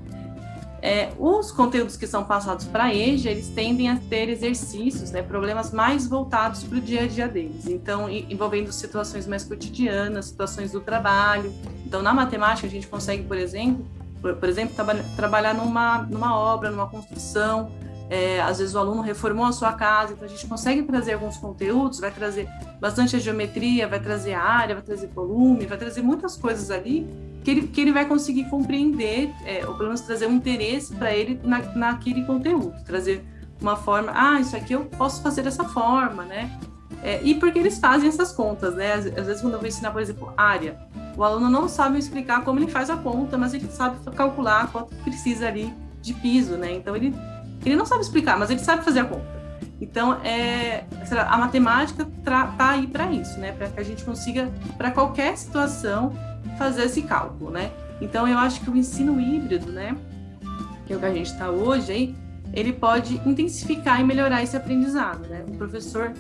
É, 0.82 1.12
os 1.20 1.52
conteúdos 1.52 1.96
que 1.96 2.08
são 2.08 2.24
passados 2.24 2.66
para 2.66 2.86
a 2.86 2.96
EJA, 2.96 3.30
eles 3.30 3.50
tendem 3.50 3.88
a 3.90 3.98
ter 3.98 4.30
exercícios, 4.30 5.12
né, 5.12 5.22
problemas 5.22 5.72
mais 5.72 6.08
voltados 6.08 6.64
para 6.64 6.78
o 6.78 6.82
dia 6.82 7.04
a 7.04 7.08
dia 7.08 7.28
deles. 7.28 7.68
Então, 7.68 8.10
envolvendo 8.10 8.72
situações 8.72 9.28
mais 9.28 9.44
cotidianas, 9.44 10.26
situações 10.26 10.72
do 10.72 10.80
trabalho. 10.80 11.54
Então, 11.86 12.02
na 12.02 12.14
matemática, 12.14 12.66
a 12.66 12.70
gente 12.70 12.88
consegue, 12.88 13.24
por 13.24 13.38
exemplo, 13.38 13.86
por, 14.22 14.36
por 14.36 14.48
exemplo, 14.48 14.76
traba 14.76 14.96
trabalhar 15.16 15.54
numa, 15.54 16.04
numa 16.04 16.38
obra, 16.38 16.70
numa 16.70 16.88
construção. 16.88 17.72
É, 18.14 18.42
às 18.42 18.60
vezes 18.60 18.76
o 18.76 18.78
aluno 18.78 19.02
reformou 19.02 19.46
a 19.46 19.54
sua 19.54 19.72
casa, 19.72 20.12
então 20.12 20.26
a 20.26 20.30
gente 20.30 20.46
consegue 20.46 20.84
trazer 20.84 21.14
alguns 21.14 21.38
conteúdos, 21.38 21.98
vai 22.02 22.12
trazer 22.12 22.46
bastante 22.78 23.16
a 23.16 23.20
geometria, 23.20 23.88
vai 23.88 24.02
trazer 24.02 24.34
a 24.34 24.44
área, 24.44 24.76
vai 24.76 24.84
trazer 24.84 25.08
volume, 25.08 25.66
vai 25.66 25.78
trazer 25.78 26.02
muitas 26.02 26.36
coisas 26.36 26.70
ali 26.70 27.08
que 27.42 27.52
ele, 27.52 27.68
que 27.68 27.80
ele 27.80 27.94
vai 27.94 28.06
conseguir 28.06 28.50
compreender, 28.50 29.32
é, 29.46 29.66
ou 29.66 29.76
pelo 29.76 29.86
menos 29.86 30.02
trazer 30.02 30.28
um 30.28 30.34
interesse 30.34 30.94
para 30.94 31.16
ele 31.16 31.40
na, 31.42 31.60
naquele 31.74 32.26
conteúdo, 32.26 32.74
trazer 32.84 33.24
uma 33.62 33.78
forma, 33.78 34.12
ah, 34.14 34.42
isso 34.42 34.58
aqui 34.58 34.74
eu 34.74 34.84
posso 34.86 35.22
fazer 35.22 35.44
dessa 35.44 35.64
forma, 35.64 36.24
né? 36.24 36.52
É, 37.04 37.22
e 37.24 37.36
porque 37.36 37.58
eles 37.58 37.80
fazem 37.80 38.10
essas 38.10 38.34
contas, 38.34 38.76
né? 38.76 38.94
Às, 38.94 39.06
às, 39.06 39.26
vezes, 39.26 39.42
quando 39.42 39.54
eu 39.54 39.60
vou 39.60 39.68
ensinar, 39.70 39.92
por 39.92 40.02
exemplo, 40.02 40.34
área, 40.36 40.78
o 41.16 41.24
aluno 41.24 41.50
não 41.50 41.70
sabe 41.70 41.98
explicar 41.98 42.44
como 42.44 42.60
ele 42.60 42.70
faz 42.70 42.90
a 42.90 42.98
conta, 42.98 43.38
mas 43.38 43.54
ele 43.54 43.68
sabe 43.72 43.98
calcular 44.12 44.70
quanto 44.72 44.94
precisa 44.98 45.48
ali 45.48 45.74
de 46.02 46.14
piso, 46.14 46.58
né? 46.58 46.74
Então, 46.74 46.96
ele, 46.96 47.16
ele 47.66 47.76
não 47.76 47.86
sabe 47.86 48.02
explicar, 48.02 48.38
mas 48.38 48.50
ele 48.50 48.60
sabe 48.60 48.84
fazer 48.84 49.00
a 49.02 49.06
conta. 49.06 49.42
Então, 49.80 50.14
é, 50.24 50.84
a 51.28 51.38
matemática 51.38 52.08
está 52.20 52.70
aí 52.70 52.86
para 52.86 53.12
isso, 53.12 53.40
né? 53.40 53.52
Para 53.52 53.68
que 53.68 53.80
a 53.80 53.84
gente 53.84 54.04
consiga, 54.04 54.52
para 54.78 54.92
qualquer 54.92 55.36
situação, 55.36 56.14
fazer 56.58 56.84
esse 56.84 57.02
cálculo, 57.02 57.50
né? 57.50 57.72
Então, 58.00 58.28
eu 58.28 58.38
acho 58.38 58.62
que 58.62 58.70
o 58.70 58.78
ensino 58.78 59.20
híbrido, 59.20 59.72
né, 59.72 59.96
que 60.86 60.94
é 60.94 60.96
o 60.96 61.00
que 61.00 61.06
a 61.06 61.14
gente 61.14 61.32
está 61.32 61.50
hoje, 61.50 61.92
aí, 61.92 62.16
ele 62.54 62.74
pode 62.74 63.16
intensificar 63.26 64.00
e 64.02 64.04
melhorar 64.04 64.44
esse 64.44 64.56
aprendizado, 64.56 65.28
né? 65.28 65.44
O 65.48 65.58
professor 65.58 66.14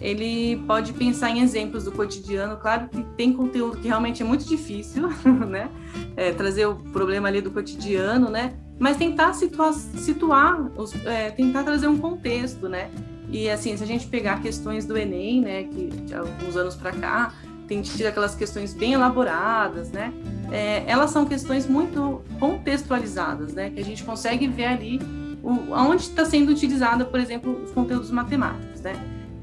ele 0.00 0.56
pode 0.66 0.92
pensar 0.92 1.30
em 1.30 1.40
exemplos 1.40 1.84
do 1.84 1.92
cotidiano, 1.92 2.56
claro 2.56 2.88
que 2.88 3.02
tem 3.16 3.32
conteúdo 3.32 3.78
que 3.78 3.88
realmente 3.88 4.22
é 4.22 4.24
muito 4.24 4.44
difícil, 4.44 5.08
né? 5.48 5.70
É, 6.16 6.32
trazer 6.32 6.66
o 6.66 6.74
problema 6.74 7.28
ali 7.28 7.40
do 7.40 7.50
cotidiano, 7.50 8.28
né? 8.28 8.54
Mas 8.78 8.96
tentar 8.96 9.32
situar, 9.34 9.72
situar 9.72 10.70
os, 10.76 10.94
é, 11.06 11.30
tentar 11.30 11.62
trazer 11.62 11.86
um 11.86 11.98
contexto, 11.98 12.68
né? 12.68 12.90
E 13.30 13.48
assim, 13.48 13.76
se 13.76 13.82
a 13.82 13.86
gente 13.86 14.06
pegar 14.06 14.42
questões 14.42 14.84
do 14.84 14.96
Enem, 14.96 15.40
né, 15.40 15.64
que 15.64 15.86
de 15.88 16.14
alguns 16.14 16.56
anos 16.56 16.76
para 16.76 16.92
cá, 16.92 17.32
tem 17.66 17.80
tido 17.80 18.06
aquelas 18.06 18.34
questões 18.34 18.74
bem 18.74 18.92
elaboradas, 18.92 19.90
né? 19.90 20.12
É, 20.52 20.84
elas 20.86 21.10
são 21.10 21.24
questões 21.24 21.66
muito 21.66 22.22
contextualizadas, 22.38 23.54
né? 23.54 23.70
Que 23.70 23.80
a 23.80 23.84
gente 23.84 24.04
consegue 24.04 24.46
ver 24.46 24.66
ali 24.66 25.00
o, 25.42 25.72
onde 25.72 26.02
está 26.02 26.24
sendo 26.24 26.50
utilizada, 26.50 27.04
por 27.04 27.18
exemplo, 27.18 27.62
os 27.64 27.70
conteúdos 27.70 28.10
matemáticos, 28.10 28.80
né? 28.80 28.94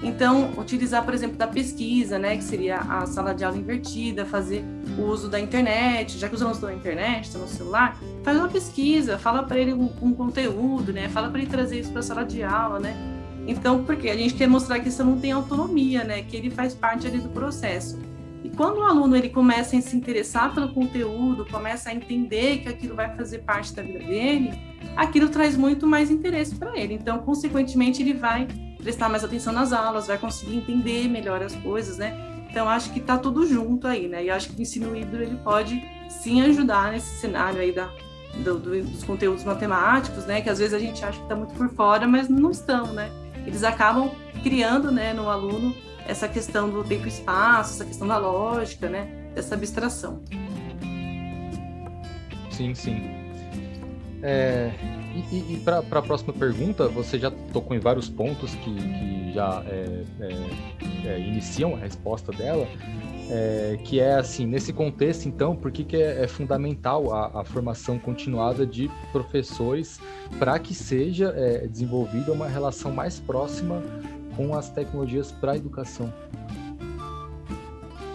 Então, 0.04 0.52
utilizar, 0.58 1.06
por 1.06 1.14
exemplo, 1.14 1.38
da 1.38 1.48
pesquisa, 1.48 2.18
né, 2.18 2.36
que 2.36 2.44
seria 2.44 2.78
a 2.78 3.06
sala 3.06 3.36
de 3.36 3.44
aula 3.44 3.58
invertida, 3.58 4.26
fazer 4.26 4.64
o 4.98 5.04
uso 5.04 5.30
da 5.30 5.40
internet, 5.40 6.18
já 6.18 6.28
que 6.28 6.34
os 6.34 6.42
alunos 6.42 6.58
estão 6.58 6.70
na 6.70 6.76
internet, 6.76 7.26
estão 7.26 7.42
no 7.42 7.48
celular, 7.48 8.00
faz 8.24 8.38
uma 8.38 8.48
pesquisa, 8.48 9.20
fala 9.20 9.44
para 9.44 9.60
ele 9.60 9.74
um, 9.74 9.92
um, 10.02 10.12
conteúdo, 10.14 10.92
né, 10.92 11.08
fala 11.10 11.30
para 11.30 11.40
ele 11.40 11.50
trazer 11.50 11.80
isso 11.80 11.92
para 11.92 12.00
a 12.00 12.04
sala 12.04 12.26
de 12.26 12.42
aula, 12.42 12.80
né. 12.80 12.96
Então, 13.48 13.84
porque 13.84 14.10
a 14.10 14.18
gente 14.18 14.34
quer 14.34 14.48
mostrar 14.48 14.80
que 14.80 14.90
isso 14.90 15.04
não 15.04 15.20
tem 15.20 15.32
autonomia, 15.32 16.04
né, 16.04 16.24
que 16.24 16.36
ele 16.36 16.50
faz 16.50 16.74
parte 16.74 17.06
ali 17.06 17.20
do 17.20 17.30
processo. 17.30 18.00
E 18.44 18.50
quando 18.50 18.80
o 18.80 18.84
aluno 18.84 19.16
ele 19.16 19.30
começa 19.30 19.78
a 19.78 19.82
se 19.82 19.96
interessar 19.96 20.52
pelo 20.54 20.74
conteúdo, 20.74 21.46
começa 21.46 21.92
a 21.92 21.94
entender 21.94 22.58
que 22.60 22.70
aquilo 22.70 22.96
vai 22.96 23.16
fazer 23.16 23.40
parte 23.40 23.72
da 23.74 23.84
vida 23.84 24.00
dele, 24.00 24.52
aquilo 24.96 25.30
traz 25.30 25.56
muito 25.56 25.86
mais 25.86 26.10
interesse 26.10 26.56
para 26.56 26.76
ele. 26.78 26.96
Então, 26.96 27.20
consequentemente, 27.20 28.02
ele 28.02 28.16
vai 28.16 28.48
prestar 28.82 29.10
mais 29.10 29.24
atenção 29.24 29.54
nas 29.54 29.72
aulas, 29.72 30.08
vai 30.08 30.17
conseguir 30.17 30.58
entender 30.58 31.08
melhor 31.08 31.41
as 31.41 31.56
coisas, 31.56 31.98
né? 31.98 32.17
Então, 32.50 32.67
acho 32.67 32.91
que 32.91 33.00
está 33.00 33.17
tudo 33.17 33.46
junto 33.48 33.88
aí, 33.88 34.08
né? 34.08 34.26
E 34.26 34.30
acho 34.30 34.50
que 34.50 34.60
o 34.60 34.62
ensino 34.62 34.96
híbrido 34.96 35.24
ele 35.24 35.38
pode 35.38 35.82
sim 36.10 36.41
ajudar 36.41 36.91
nesse 36.91 37.20
cenário 37.20 37.62
aí 37.62 37.72
da, 37.72 37.89
do, 38.44 38.60
do, 38.60 38.84
dos 38.84 39.04
conteúdos 39.04 39.44
matemáticos, 39.44 40.26
né? 40.26 40.41
Que 40.41 40.50
às 40.50 40.60
vezes 40.60 40.74
a 40.74 40.80
gente 40.80 41.04
acha 41.04 41.17
que 41.17 41.24
está 41.24 41.36
muito 41.36 41.54
por 41.54 41.70
fora, 41.70 42.06
mas 42.06 42.28
não 42.28 42.52
estão, 42.52 42.88
né? 42.88 43.10
Eles 43.46 43.63
acabam 43.63 44.12
criando, 44.44 44.91
né, 44.91 45.13
no 45.13 45.30
aluno 45.30 45.74
essa 46.08 46.28
questão 46.28 46.70
do 46.70 46.84
tempo 46.84 47.06
e 47.06 47.10
espaço, 47.10 47.76
essa 47.76 47.86
questão 47.86 48.08
da 48.08 48.17
lógica, 48.17 48.89
né? 48.89 49.32
Dessa 49.34 49.56
abstração. 49.56 50.22
Sim, 52.50 52.76
sim. 52.76 53.02
É, 54.22 54.72
e, 55.32 55.54
e 55.54 55.62
para 55.63 55.80
a 55.80 56.02
próxima 56.02 56.34
pergunta, 56.34 56.88
você 56.88 57.19
já 57.19 57.32
tocou 57.52 57.76
em 57.76 57.80
vários 57.80 58.08
pontos 58.08 58.56
que, 58.56 58.74
que 58.74 59.34
já 59.34 59.63
é, 59.67 60.04
é, 60.19 61.10
é, 61.10 61.19
iniciam 61.19 61.76
a 61.76 61.80
resposta 61.80 62.32
dela, 62.32 62.67
é, 63.30 63.78
que 63.84 64.00
é 64.00 64.15
assim, 64.15 64.45
nesse 64.45 64.74
contexto, 64.74 65.28
então, 65.28 65.56
por 65.56 65.71
que, 65.71 65.84
que 65.84 65.97
é, 65.97 66.24
é 66.24 66.28
fundamental 66.28 67.13
a, 67.13 67.41
a, 67.41 67.43
formação 67.43 67.97
continuada 67.97 68.65
de 68.65 68.89
professores 69.12 70.00
para 70.38 70.58
que 70.60 70.74
seja 70.74 71.34
desenvolvida 71.69 72.32
uma 72.32 72.47
relação 72.47 72.91
mais 72.91 73.19
próxima 73.19 73.82
com 74.36 74.54
as 74.54 74.69
tecnologias 74.69 75.32
para 75.32 75.54
a 75.54 75.58
educação? 75.58 76.12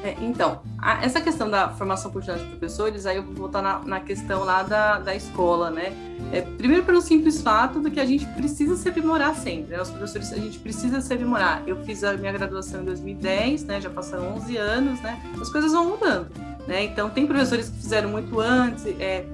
É, 0.06 0.16
então, 0.20 0.62
a, 0.78 1.04
essa 1.04 1.20
questão 1.20 1.50
da 1.50 1.68
formação 1.70 2.12
continuada 2.12 2.44
de 2.44 2.50
professores, 2.50 3.06
aí 3.06 3.16
eu 3.16 3.24
vou 3.24 3.34
voltar 3.34 3.60
na, 3.60 3.80
na 3.80 3.98
questão 3.98 4.44
lá 4.44 4.62
da, 4.62 5.00
da 5.00 5.16
escola, 5.16 5.68
né? 5.68 5.92
É, 6.32 6.42
primeiro 6.42 6.84
pelo 6.84 7.00
simples 7.00 7.42
fato 7.42 7.80
de 7.80 7.90
que 7.90 7.98
a 7.98 8.04
gente 8.04 8.24
precisa 8.26 8.76
se 8.76 8.88
aprimorar 8.88 9.34
sempre, 9.34 9.74
né? 9.74 9.82
Os 9.82 9.90
professores, 9.90 10.32
a 10.32 10.36
gente 10.36 10.60
precisa 10.60 11.00
se 11.00 11.12
aprimorar. 11.12 11.64
Eu 11.66 11.82
fiz 11.82 12.04
a 12.04 12.12
minha 12.12 12.30
graduação 12.30 12.82
em 12.82 12.84
2010, 12.84 13.64
né? 13.64 13.80
Já 13.80 13.90
passaram 13.90 14.32
11 14.36 14.56
anos, 14.56 15.00
né? 15.00 15.20
As 15.40 15.48
coisas 15.48 15.72
vão 15.72 15.88
mudando, 15.88 16.30
né? 16.68 16.84
Então, 16.84 17.10
tem 17.10 17.26
professores 17.26 17.68
que 17.68 17.76
fizeram 17.76 18.08
muito 18.08 18.38
antes, 18.38 18.86
é, 18.86 19.26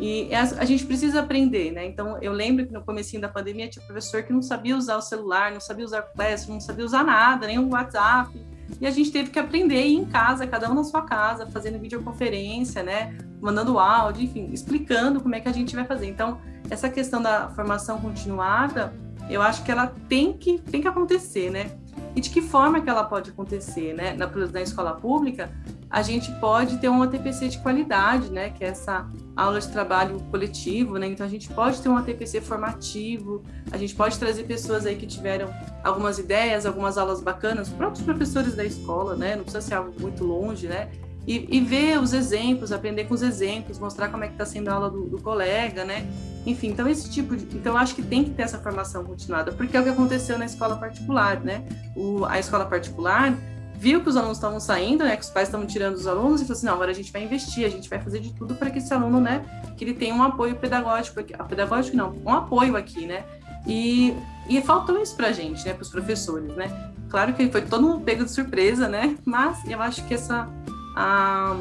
e 0.00 0.34
a, 0.34 0.42
a, 0.42 0.64
gente 0.64 0.84
precisa 0.86 1.20
aprender, 1.20 1.70
né? 1.70 1.86
Então, 1.86 2.18
eu 2.20 2.32
lembro 2.32 2.66
que 2.66 2.72
no 2.72 2.82
comecinho 2.82 3.22
da 3.22 3.28
pandemia 3.28 3.68
tinha 3.68 3.84
professor 3.84 4.24
que 4.24 4.32
não 4.32 4.42
sabia 4.42 4.76
usar 4.76 4.96
o 4.96 5.00
celular, 5.00 5.52
não 5.52 5.60
sabia 5.60 5.84
usar 5.84 6.00
o 6.00 6.16
Classroom, 6.16 6.54
não 6.54 6.60
sabia 6.60 6.84
usar 6.84 7.04
nada, 7.04 7.46
nem 7.46 7.60
o 7.60 7.68
WhatsApp. 7.68 8.55
E 8.80 8.86
a 8.86 8.90
gente 8.90 9.10
teve 9.10 9.30
que 9.30 9.38
aprender 9.38 9.84
em 9.86 10.04
casa, 10.04 10.46
cada 10.46 10.70
um 10.70 10.74
na 10.74 10.84
sua 10.84 11.02
casa, 11.02 11.46
fazendo 11.46 11.78
videoconferência, 11.78 12.82
né? 12.82 13.16
Mandando 13.40 13.78
áudio, 13.78 14.24
enfim, 14.24 14.50
explicando 14.52 15.20
como 15.20 15.34
é 15.34 15.40
que 15.40 15.48
a 15.48 15.52
gente 15.52 15.74
vai 15.74 15.84
fazer. 15.84 16.08
Então, 16.08 16.38
essa 16.68 16.88
questão 16.88 17.22
da 17.22 17.48
formação 17.50 18.00
continuada, 18.00 18.92
eu 19.30 19.40
acho 19.40 19.62
que 19.64 19.70
ela 19.70 19.86
tem 20.08 20.32
que, 20.32 20.58
tem 20.58 20.80
que 20.80 20.88
acontecer, 20.88 21.50
né? 21.50 21.70
E 22.14 22.20
de 22.20 22.30
que 22.30 22.40
forma 22.40 22.80
que 22.80 22.88
ela 22.88 23.04
pode 23.04 23.30
acontecer, 23.30 23.94
né? 23.94 24.14
Na, 24.14 24.26
na 24.26 24.62
escola 24.62 24.94
pública, 24.94 25.50
a 25.88 26.02
gente 26.02 26.30
pode 26.40 26.78
ter 26.78 26.88
um 26.88 27.06
TPC 27.06 27.48
de 27.48 27.58
qualidade, 27.58 28.30
né? 28.30 28.50
Que 28.50 28.64
é 28.64 28.68
essa 28.68 29.06
aula 29.36 29.60
de 29.60 29.68
trabalho 29.68 30.18
coletivo, 30.30 30.98
né? 30.98 31.06
Então 31.06 31.26
a 31.26 31.28
gente 31.28 31.48
pode 31.50 31.82
ter 31.82 31.88
um 31.90 32.02
TPC 32.02 32.40
formativo, 32.40 33.42
a 33.70 33.76
gente 33.76 33.94
pode 33.94 34.18
trazer 34.18 34.44
pessoas 34.44 34.86
aí 34.86 34.96
que 34.96 35.06
tiveram 35.06 35.52
algumas 35.84 36.18
ideias, 36.18 36.64
algumas 36.64 36.96
aulas 36.96 37.20
bacanas, 37.20 37.68
próprios 37.68 38.02
professores 38.02 38.54
da 38.54 38.64
escola, 38.64 39.14
né? 39.14 39.36
Não 39.36 39.42
precisa 39.42 39.60
ser 39.60 39.74
algo 39.74 39.92
muito 40.00 40.24
longe, 40.24 40.66
né? 40.66 40.88
E, 41.26 41.56
e 41.56 41.60
ver 41.60 42.00
os 42.00 42.12
exemplos, 42.12 42.70
aprender 42.70 43.04
com 43.04 43.14
os 43.14 43.20
exemplos, 43.20 43.80
mostrar 43.80 44.08
como 44.08 44.22
é 44.22 44.28
que 44.28 44.34
está 44.34 44.46
sendo 44.46 44.68
a 44.68 44.74
aula 44.74 44.88
do, 44.88 45.06
do, 45.06 45.20
colega, 45.20 45.84
né? 45.84 46.06
Enfim, 46.46 46.68
então 46.68 46.88
esse 46.88 47.10
tipo 47.10 47.36
de, 47.36 47.44
então 47.56 47.76
acho 47.76 47.96
que 47.96 48.02
tem 48.02 48.22
que 48.22 48.30
ter 48.30 48.42
essa 48.42 48.58
formação 48.58 49.04
continuada, 49.04 49.50
porque 49.50 49.76
é 49.76 49.80
o 49.80 49.82
que 49.82 49.90
aconteceu 49.90 50.38
na 50.38 50.44
escola 50.44 50.76
particular, 50.76 51.40
né? 51.40 51.64
O, 51.96 52.24
a 52.24 52.38
escola 52.38 52.64
particular 52.64 53.36
viu 53.78 54.00
que 54.00 54.08
os 54.08 54.16
alunos 54.16 54.38
estavam 54.38 54.58
saindo, 54.58 55.04
né, 55.04 55.16
que 55.16 55.22
os 55.22 55.30
pais 55.30 55.48
estavam 55.48 55.66
tirando 55.66 55.94
os 55.94 56.06
alunos 56.06 56.40
e 56.40 56.44
falou 56.44 56.56
assim, 56.56 56.66
não, 56.66 56.74
agora 56.74 56.90
a 56.90 56.94
gente 56.94 57.12
vai 57.12 57.22
investir, 57.22 57.64
a 57.64 57.68
gente 57.68 57.88
vai 57.88 58.00
fazer 58.00 58.20
de 58.20 58.32
tudo 58.32 58.54
para 58.54 58.70
que 58.70 58.78
esse 58.78 58.92
aluno, 58.92 59.20
né, 59.20 59.44
que 59.76 59.84
ele 59.84 59.94
tenha 59.94 60.14
um 60.14 60.22
apoio 60.22 60.56
pedagógico, 60.56 61.20
aqui, 61.20 61.34
ah, 61.38 61.44
pedagógico 61.44 61.96
não, 61.96 62.14
um 62.24 62.32
apoio 62.32 62.76
aqui, 62.76 63.06
né, 63.06 63.24
e, 63.66 64.16
e 64.48 64.60
faltou 64.62 65.00
isso 65.00 65.14
para 65.14 65.28
a 65.28 65.32
gente, 65.32 65.64
né, 65.66 65.74
para 65.74 65.82
os 65.82 65.90
professores, 65.90 66.54
né, 66.56 66.92
claro 67.10 67.34
que 67.34 67.48
foi 67.48 67.62
todo 67.62 67.82
mundo 67.82 68.00
pego 68.00 68.24
de 68.24 68.30
surpresa, 68.30 68.88
né, 68.88 69.16
mas 69.24 69.62
eu 69.68 69.80
acho 69.82 70.04
que 70.06 70.14
essa, 70.14 70.48
a, 70.96 71.56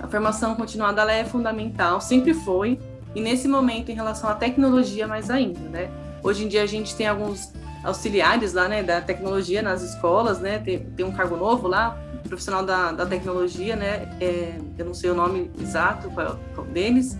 a 0.00 0.06
formação 0.06 0.54
continuada, 0.54 1.02
ela 1.02 1.12
é 1.12 1.24
fundamental, 1.24 2.00
sempre 2.00 2.32
foi, 2.32 2.78
e 3.14 3.20
nesse 3.20 3.48
momento, 3.48 3.90
em 3.90 3.94
relação 3.94 4.30
à 4.30 4.34
tecnologia, 4.34 5.08
mais 5.08 5.30
ainda, 5.30 5.60
né, 5.60 5.90
hoje 6.22 6.44
em 6.44 6.48
dia 6.48 6.62
a 6.62 6.66
gente 6.66 6.94
tem 6.94 7.08
alguns 7.08 7.52
auxiliares 7.84 8.52
lá, 8.52 8.66
né, 8.66 8.82
da 8.82 9.00
tecnologia 9.00 9.62
nas 9.62 9.82
escolas, 9.82 10.40
né, 10.40 10.58
tem, 10.58 10.80
tem 10.80 11.04
um 11.04 11.12
cargo 11.12 11.36
novo 11.36 11.68
lá, 11.68 11.98
profissional 12.26 12.64
da, 12.64 12.92
da 12.92 13.06
tecnologia, 13.06 13.76
né, 13.76 14.16
é, 14.20 14.58
eu 14.78 14.84
não 14.86 14.94
sei 14.94 15.10
o 15.10 15.14
nome 15.14 15.50
exato 15.60 16.10
qual, 16.10 16.38
qual 16.54 16.66
deles, 16.66 17.16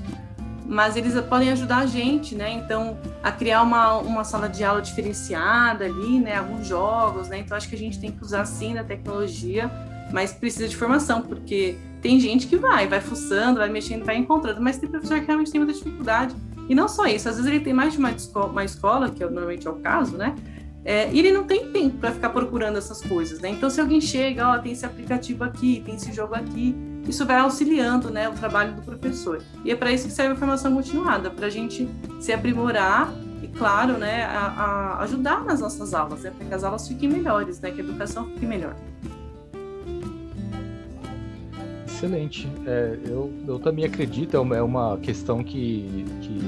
mas 0.66 0.96
eles 0.96 1.18
podem 1.22 1.50
ajudar 1.50 1.78
a 1.78 1.86
gente, 1.86 2.34
né, 2.34 2.50
então, 2.50 2.96
a 3.22 3.30
criar 3.30 3.62
uma, 3.62 3.98
uma 3.98 4.24
sala 4.24 4.48
de 4.48 4.64
aula 4.64 4.80
diferenciada 4.80 5.84
ali, 5.84 6.18
né, 6.18 6.36
alguns 6.36 6.66
jogos, 6.66 7.28
né, 7.28 7.38
então 7.38 7.56
acho 7.56 7.68
que 7.68 7.74
a 7.74 7.78
gente 7.78 8.00
tem 8.00 8.10
que 8.10 8.22
usar 8.22 8.44
sim 8.46 8.78
a 8.78 8.82
tecnologia, 8.82 9.70
mas 10.12 10.32
precisa 10.32 10.68
de 10.68 10.76
formação, 10.76 11.22
porque 11.22 11.76
tem 12.00 12.20
gente 12.20 12.46
que 12.46 12.56
vai, 12.56 12.86
vai 12.86 13.00
fuçando, 13.00 13.58
vai 13.58 13.68
mexendo, 13.68 14.04
vai 14.04 14.16
encontrando, 14.16 14.60
mas 14.60 14.78
tem 14.78 14.88
professor 14.88 15.20
que 15.20 15.26
realmente 15.26 15.50
tem 15.50 15.60
muita 15.60 15.76
dificuldade. 15.76 16.34
E 16.68 16.74
não 16.74 16.88
só 16.88 17.06
isso, 17.06 17.28
às 17.28 17.36
vezes 17.36 17.50
ele 17.50 17.60
tem 17.60 17.72
mais 17.72 17.92
de 17.92 17.98
uma 17.98 18.10
escola, 18.10 18.46
uma 18.46 18.64
escola 18.64 19.10
que 19.10 19.24
normalmente 19.24 19.66
é 19.66 19.70
o 19.70 19.76
caso, 19.76 20.16
né? 20.16 20.34
É, 20.84 21.10
e 21.10 21.18
ele 21.18 21.32
não 21.32 21.44
tem 21.44 21.70
tempo 21.72 21.96
para 21.96 22.12
ficar 22.12 22.28
procurando 22.28 22.76
essas 22.76 23.00
coisas, 23.00 23.40
né? 23.40 23.48
Então, 23.48 23.70
se 23.70 23.80
alguém 23.80 24.00
chega, 24.00 24.46
ó, 24.46 24.58
tem 24.58 24.72
esse 24.72 24.84
aplicativo 24.84 25.42
aqui, 25.42 25.82
tem 25.84 25.94
esse 25.94 26.12
jogo 26.12 26.34
aqui, 26.34 26.76
isso 27.08 27.24
vai 27.24 27.38
auxiliando, 27.38 28.10
né, 28.10 28.28
o 28.28 28.32
trabalho 28.32 28.74
do 28.74 28.82
professor. 28.82 29.42
E 29.64 29.70
é 29.70 29.76
para 29.76 29.92
isso 29.92 30.06
que 30.06 30.12
serve 30.12 30.34
a 30.34 30.36
formação 30.36 30.74
continuada, 30.74 31.30
para 31.30 31.46
a 31.46 31.50
gente 31.50 31.88
se 32.20 32.32
aprimorar 32.32 33.12
e, 33.42 33.48
claro, 33.48 33.94
né, 33.94 34.24
a, 34.24 34.46
a 34.98 35.02
ajudar 35.04 35.44
nas 35.44 35.60
nossas 35.60 35.94
aulas, 35.94 36.22
né, 36.22 36.32
para 36.36 36.46
que 36.46 36.54
as 36.54 36.64
aulas 36.64 36.86
fiquem 36.86 37.08
melhores, 37.08 37.60
né, 37.60 37.70
que 37.70 37.80
a 37.80 37.84
educação 37.84 38.26
fique 38.26 38.44
melhor. 38.44 38.74
Excelente. 41.86 42.50
É, 42.66 42.98
eu, 43.06 43.32
eu 43.46 43.58
também 43.58 43.84
acredito, 43.84 44.36
é 44.36 44.62
uma 44.62 44.94
é 44.94 44.96
questão 44.98 45.42
que, 45.42 46.04
que 46.20 46.40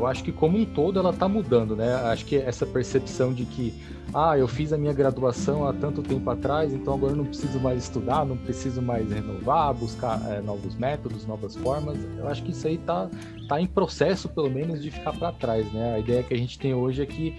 eu 0.00 0.06
acho 0.06 0.24
que 0.24 0.32
como 0.32 0.56
um 0.56 0.64
todo 0.64 0.98
ela 0.98 1.10
está 1.10 1.28
mudando, 1.28 1.76
né? 1.76 1.94
Acho 1.94 2.24
que 2.24 2.36
essa 2.36 2.64
percepção 2.64 3.34
de 3.34 3.44
que, 3.44 3.74
ah, 4.14 4.36
eu 4.36 4.48
fiz 4.48 4.72
a 4.72 4.78
minha 4.78 4.92
graduação 4.92 5.66
há 5.68 5.74
tanto 5.74 6.02
tempo 6.02 6.28
atrás, 6.30 6.72
então 6.72 6.94
agora 6.94 7.12
eu 7.12 7.16
não 7.16 7.26
preciso 7.26 7.60
mais 7.60 7.84
estudar, 7.84 8.24
não 8.24 8.36
preciso 8.36 8.80
mais 8.80 9.10
renovar, 9.12 9.74
buscar 9.74 10.20
é, 10.32 10.40
novos 10.40 10.74
métodos, 10.74 11.26
novas 11.26 11.54
formas. 11.54 11.98
Eu 12.16 12.26
acho 12.28 12.42
que 12.42 12.52
isso 12.52 12.66
aí 12.66 12.76
está 12.76 13.10
tá 13.46 13.60
em 13.60 13.66
processo, 13.66 14.28
pelo 14.28 14.50
menos, 14.50 14.82
de 14.82 14.90
ficar 14.90 15.12
para 15.12 15.32
trás, 15.32 15.70
né? 15.72 15.94
A 15.96 15.98
ideia 15.98 16.22
que 16.22 16.32
a 16.32 16.38
gente 16.38 16.58
tem 16.58 16.72
hoje 16.72 17.02
é 17.02 17.06
que 17.06 17.36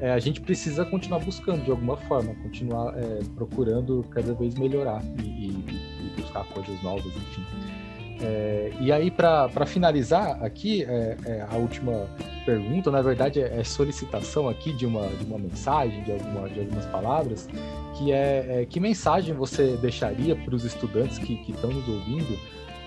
é, 0.00 0.10
a 0.10 0.18
gente 0.18 0.40
precisa 0.40 0.84
continuar 0.84 1.20
buscando 1.20 1.64
de 1.64 1.70
alguma 1.70 1.96
forma, 1.96 2.34
continuar 2.42 2.92
é, 2.98 3.20
procurando 3.36 4.04
cada 4.10 4.34
vez 4.34 4.54
melhorar 4.56 5.00
e, 5.22 5.48
e 5.48 6.12
buscar 6.16 6.44
coisas 6.46 6.82
novas, 6.82 7.06
enfim. 7.06 7.59
É, 8.22 8.70
e 8.78 8.92
aí, 8.92 9.10
para 9.10 9.64
finalizar 9.66 10.42
aqui, 10.44 10.84
é, 10.84 11.16
é, 11.24 11.46
a 11.50 11.56
última 11.56 12.06
pergunta, 12.44 12.90
na 12.90 13.00
verdade, 13.00 13.40
é, 13.40 13.60
é, 13.60 13.64
solicitação 13.64 14.48
aqui 14.48 14.72
de 14.72 14.84
uma, 14.84 15.06
de 15.08 15.24
uma 15.24 15.38
mensagem, 15.38 16.02
de, 16.02 16.12
alguma, 16.12 16.48
de 16.48 16.60
algumas 16.60 16.84
palavras, 16.86 17.48
que 17.96 18.12
é, 18.12 18.62
é 18.62 18.66
que 18.66 18.78
mensagem 18.78 19.34
você 19.34 19.76
deixaria 19.80 20.36
para 20.36 20.54
os 20.54 20.64
estudantes 20.64 21.18
que 21.18 21.40
estão 21.48 21.70
nos 21.70 21.88
ouvindo 21.88 22.38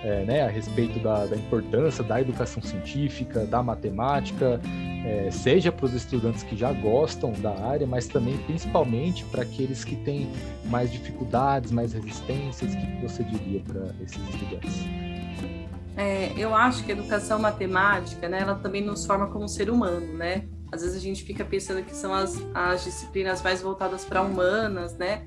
é, 0.04 0.24
né, 0.26 0.41
a 0.41 0.50
respeito 0.50 1.00
da, 1.00 1.26
da, 1.26 1.36
importância 1.36 2.04
da 2.04 2.19
educação 2.19 2.62
científica, 2.62 3.46
da 3.46 3.63
matemática, 3.63 4.60
seja 5.32 5.69
para 5.69 5.86
os 5.86 5.93
estudantes 5.93 6.43
que 6.43 6.56
já 6.56 6.72
gostam 6.72 7.34
da 7.34 7.54
área, 7.67 7.86
mas 7.86 8.08
também 8.08 8.38
principalmente 8.46 9.26
para 9.26 9.43
aqueles 9.43 9.84
que 9.84 9.98
têm 9.98 10.30
mais 10.65 10.91
dificuldades, 10.91 11.72
mais 11.72 11.91
resistências, 11.91 12.74
o 12.74 12.78
que 12.78 13.02
você 13.02 13.22
diria 13.24 13.62
para 13.62 13.93
esses 14.02 14.17
estudantes? 14.30 15.12
É, 15.96 16.34
eu 16.36 16.56
acho 16.56 16.84
que 16.84 16.92
a 16.92 16.96
educação 16.96 17.40
matemática, 17.40 18.28
né, 18.28 18.42
ela 18.42 18.56
também 18.56 18.82
nos 18.84 19.06
forma 19.06 19.28
como 19.28 19.48
ser 19.48 19.70
humano, 19.70 20.14
né? 20.14 20.46
Às 20.72 20.82
vezes 20.82 20.98
a 20.98 21.00
gente 21.00 21.24
fica 21.24 21.46
pensando 21.46 21.84
que 21.84 21.96
são 21.96 22.14
as, 22.14 22.42
as 22.54 22.84
disciplinas 22.84 23.42
mais 23.44 23.62
voltadas 23.62 24.04
para 24.04 24.22
humanas, 24.22 24.98
né? 24.98 25.24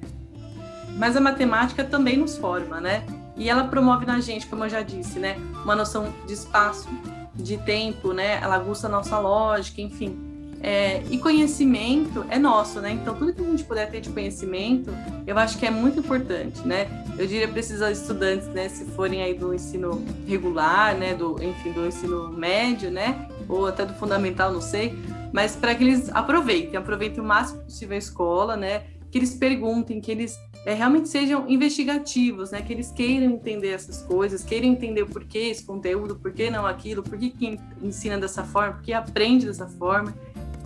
Mas 0.96 1.16
a 1.16 1.20
matemática 1.20 1.84
também 1.84 2.16
nos 2.16 2.36
forma, 2.36 2.80
né? 2.80 3.04
E 3.36 3.48
ela 3.48 3.64
promove 3.64 4.06
na 4.06 4.18
gente, 4.18 4.46
como 4.46 4.64
eu 4.64 4.68
já 4.68 4.82
disse, 4.82 5.18
né, 5.18 5.36
uma 5.62 5.76
noção 5.76 6.12
de 6.26 6.32
espaço, 6.32 6.88
de 7.34 7.58
tempo, 7.58 8.12
né? 8.12 8.40
Ela 8.42 8.56
aguça 8.56 8.88
a 8.88 8.90
nossa 8.90 9.18
lógica, 9.18 9.80
enfim. 9.80 10.25
É, 10.62 11.02
e 11.10 11.18
conhecimento 11.18 12.24
é 12.28 12.38
nosso, 12.38 12.80
né? 12.80 12.90
Então, 12.90 13.14
tudo 13.14 13.32
que 13.32 13.40
a 13.40 13.44
gente 13.44 13.64
puder 13.64 13.90
ter 13.90 14.00
de 14.00 14.10
conhecimento, 14.10 14.90
eu 15.26 15.38
acho 15.38 15.58
que 15.58 15.66
é 15.66 15.70
muito 15.70 16.00
importante, 16.00 16.66
né? 16.66 16.88
Eu 17.18 17.26
diria 17.26 17.46
para 17.46 17.60
esses 17.60 17.80
estudantes, 17.80 18.48
né, 18.48 18.68
se 18.68 18.84
forem 18.84 19.22
aí 19.22 19.34
do 19.34 19.54
ensino 19.54 20.04
regular, 20.26 20.96
né, 20.96 21.14
do, 21.14 21.42
enfim, 21.42 21.72
do 21.72 21.86
ensino 21.86 22.30
médio, 22.30 22.90
né, 22.90 23.28
ou 23.48 23.66
até 23.66 23.84
do 23.84 23.94
fundamental, 23.94 24.52
não 24.52 24.60
sei, 24.60 24.94
mas 25.32 25.54
para 25.54 25.74
que 25.74 25.84
eles 25.84 26.08
aproveitem, 26.10 26.76
aproveitem 26.76 27.20
o 27.20 27.24
máximo 27.24 27.62
possível 27.62 27.94
a 27.94 27.98
escola, 27.98 28.56
né? 28.56 28.84
Que 29.10 29.18
eles 29.18 29.34
perguntem, 29.34 30.00
que 30.00 30.10
eles 30.10 30.38
é, 30.64 30.74
realmente 30.74 31.08
sejam 31.08 31.48
investigativos, 31.48 32.50
né? 32.50 32.62
Que 32.62 32.72
eles 32.72 32.90
queiram 32.90 33.26
entender 33.26 33.70
essas 33.70 34.02
coisas, 34.02 34.42
queiram 34.42 34.66
entender 34.66 35.02
o 35.02 35.06
porquê 35.06 35.38
esse 35.38 35.64
conteúdo, 35.64 36.16
por 36.16 36.32
que 36.32 36.50
não 36.50 36.66
aquilo, 36.66 37.02
por 37.02 37.18
que, 37.18 37.30
que 37.30 37.60
ensina 37.82 38.18
dessa 38.18 38.44
forma, 38.44 38.74
por 38.74 38.82
que 38.82 38.92
aprende 38.92 39.46
dessa 39.46 39.66
forma. 39.66 40.14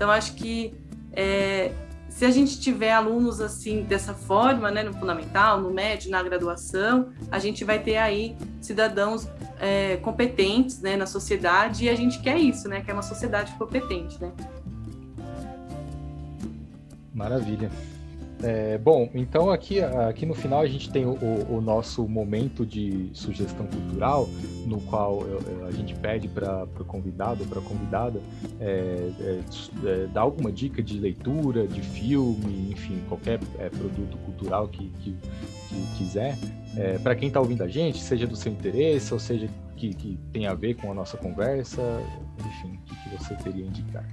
Então, 0.00 0.10
acho 0.10 0.32
que 0.32 0.72
é, 1.12 1.72
se 2.08 2.24
a 2.24 2.30
gente 2.30 2.58
tiver 2.58 2.90
alunos 2.90 3.38
assim 3.38 3.82
dessa 3.82 4.14
forma, 4.14 4.70
né, 4.70 4.82
no 4.82 4.94
fundamental, 4.94 5.60
no 5.60 5.70
médio, 5.70 6.10
na 6.10 6.22
graduação, 6.22 7.10
a 7.30 7.38
gente 7.38 7.64
vai 7.64 7.78
ter 7.78 7.98
aí 7.98 8.34
cidadãos 8.62 9.28
é, 9.60 9.98
competentes, 9.98 10.80
né, 10.80 10.96
na 10.96 11.04
sociedade 11.04 11.84
e 11.84 11.90
a 11.90 11.94
gente 11.94 12.18
quer 12.20 12.38
isso, 12.38 12.66
né, 12.66 12.80
que 12.80 12.90
é 12.90 12.94
uma 12.94 13.02
sociedade 13.02 13.52
competente, 13.58 14.18
né. 14.18 14.32
Maravilha. 17.12 17.70
É, 18.42 18.78
bom, 18.78 19.10
então 19.14 19.50
aqui, 19.50 19.80
aqui 19.80 20.24
no 20.24 20.34
final 20.34 20.60
a 20.60 20.66
gente 20.66 20.90
tem 20.90 21.04
o, 21.04 21.16
o, 21.50 21.60
nosso 21.60 22.08
momento 22.08 22.64
de 22.64 23.10
sugestão 23.12 23.66
cultural, 23.66 24.28
no 24.66 24.80
qual 24.82 25.20
a 25.66 25.70
gente 25.70 25.94
pede 25.94 26.26
para 26.26 26.64
o 26.78 26.84
convidado 26.84 27.42
ou 27.42 27.46
para 27.48 27.58
a 27.58 27.62
convidada 27.62 28.20
é, 28.58 29.10
é, 29.20 29.40
é, 29.84 30.06
dar 30.06 30.22
alguma 30.22 30.50
dica 30.50 30.82
de 30.82 30.98
leitura, 30.98 31.66
de 31.66 31.82
filme, 31.82 32.72
enfim, 32.72 33.02
qualquer 33.08 33.38
é, 33.58 33.68
produto 33.68 34.16
cultural 34.24 34.68
que, 34.68 34.88
que, 35.00 35.14
que 35.68 35.98
quiser. 35.98 36.38
É, 36.76 36.98
para 36.98 37.14
quem 37.14 37.28
está 37.28 37.40
ouvindo 37.40 37.62
a 37.62 37.68
gente, 37.68 37.98
seja 37.98 38.26
do 38.26 38.36
seu 38.36 38.52
interesse, 38.52 39.12
ou 39.12 39.20
seja, 39.20 39.48
que, 39.76 39.94
que 39.94 40.46
a 40.46 40.54
ver 40.54 40.74
com 40.74 40.90
a 40.90 40.94
nossa 40.94 41.16
conversa, 41.16 41.82
enfim, 42.38 42.78
o 42.78 42.80
que, 42.86 42.94
que 42.94 43.16
você 43.16 43.34
teria 43.36 43.64
a 43.64 43.68
indicar. 43.68 44.04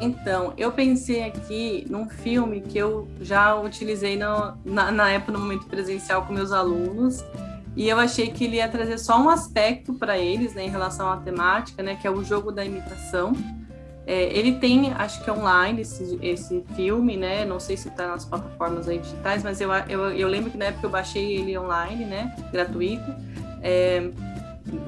Então, 0.00 0.52
eu 0.58 0.72
pensei 0.72 1.22
aqui 1.22 1.86
num 1.88 2.08
filme 2.08 2.60
que 2.60 2.76
eu 2.76 3.08
já 3.20 3.54
utilizei 3.58 4.16
no, 4.16 4.54
na, 4.64 4.90
na 4.90 5.10
época, 5.10 5.32
no 5.32 5.38
momento 5.38 5.66
presencial 5.66 6.26
com 6.26 6.32
meus 6.32 6.52
alunos, 6.52 7.24
e 7.74 7.88
eu 7.88 7.98
achei 7.98 8.30
que 8.30 8.44
ele 8.44 8.56
ia 8.56 8.68
trazer 8.68 8.98
só 8.98 9.20
um 9.20 9.28
aspecto 9.28 9.94
para 9.94 10.18
eles, 10.18 10.54
né, 10.54 10.64
em 10.64 10.70
relação 10.70 11.10
à 11.10 11.16
temática, 11.18 11.82
né, 11.82 11.96
que 11.96 12.06
é 12.06 12.10
o 12.10 12.22
jogo 12.22 12.52
da 12.52 12.64
imitação. 12.64 13.32
É, 14.06 14.24
ele 14.36 14.58
tem, 14.58 14.92
acho 14.92 15.22
que 15.24 15.30
online, 15.30 15.80
esse, 15.80 16.18
esse 16.22 16.64
filme, 16.74 17.16
né, 17.16 17.44
não 17.44 17.58
sei 17.58 17.76
se 17.76 17.88
está 17.88 18.06
nas 18.06 18.24
plataformas 18.24 18.88
aí 18.88 18.98
digitais, 18.98 19.42
mas 19.42 19.60
eu, 19.60 19.72
eu, 19.88 20.10
eu, 20.12 20.28
lembro 20.28 20.50
que 20.50 20.56
na 20.56 20.66
época 20.66 20.86
eu 20.86 20.90
baixei 20.90 21.36
ele 21.36 21.58
online, 21.58 22.04
né, 22.04 22.34
gratuito. 22.52 23.14
É, 23.62 24.10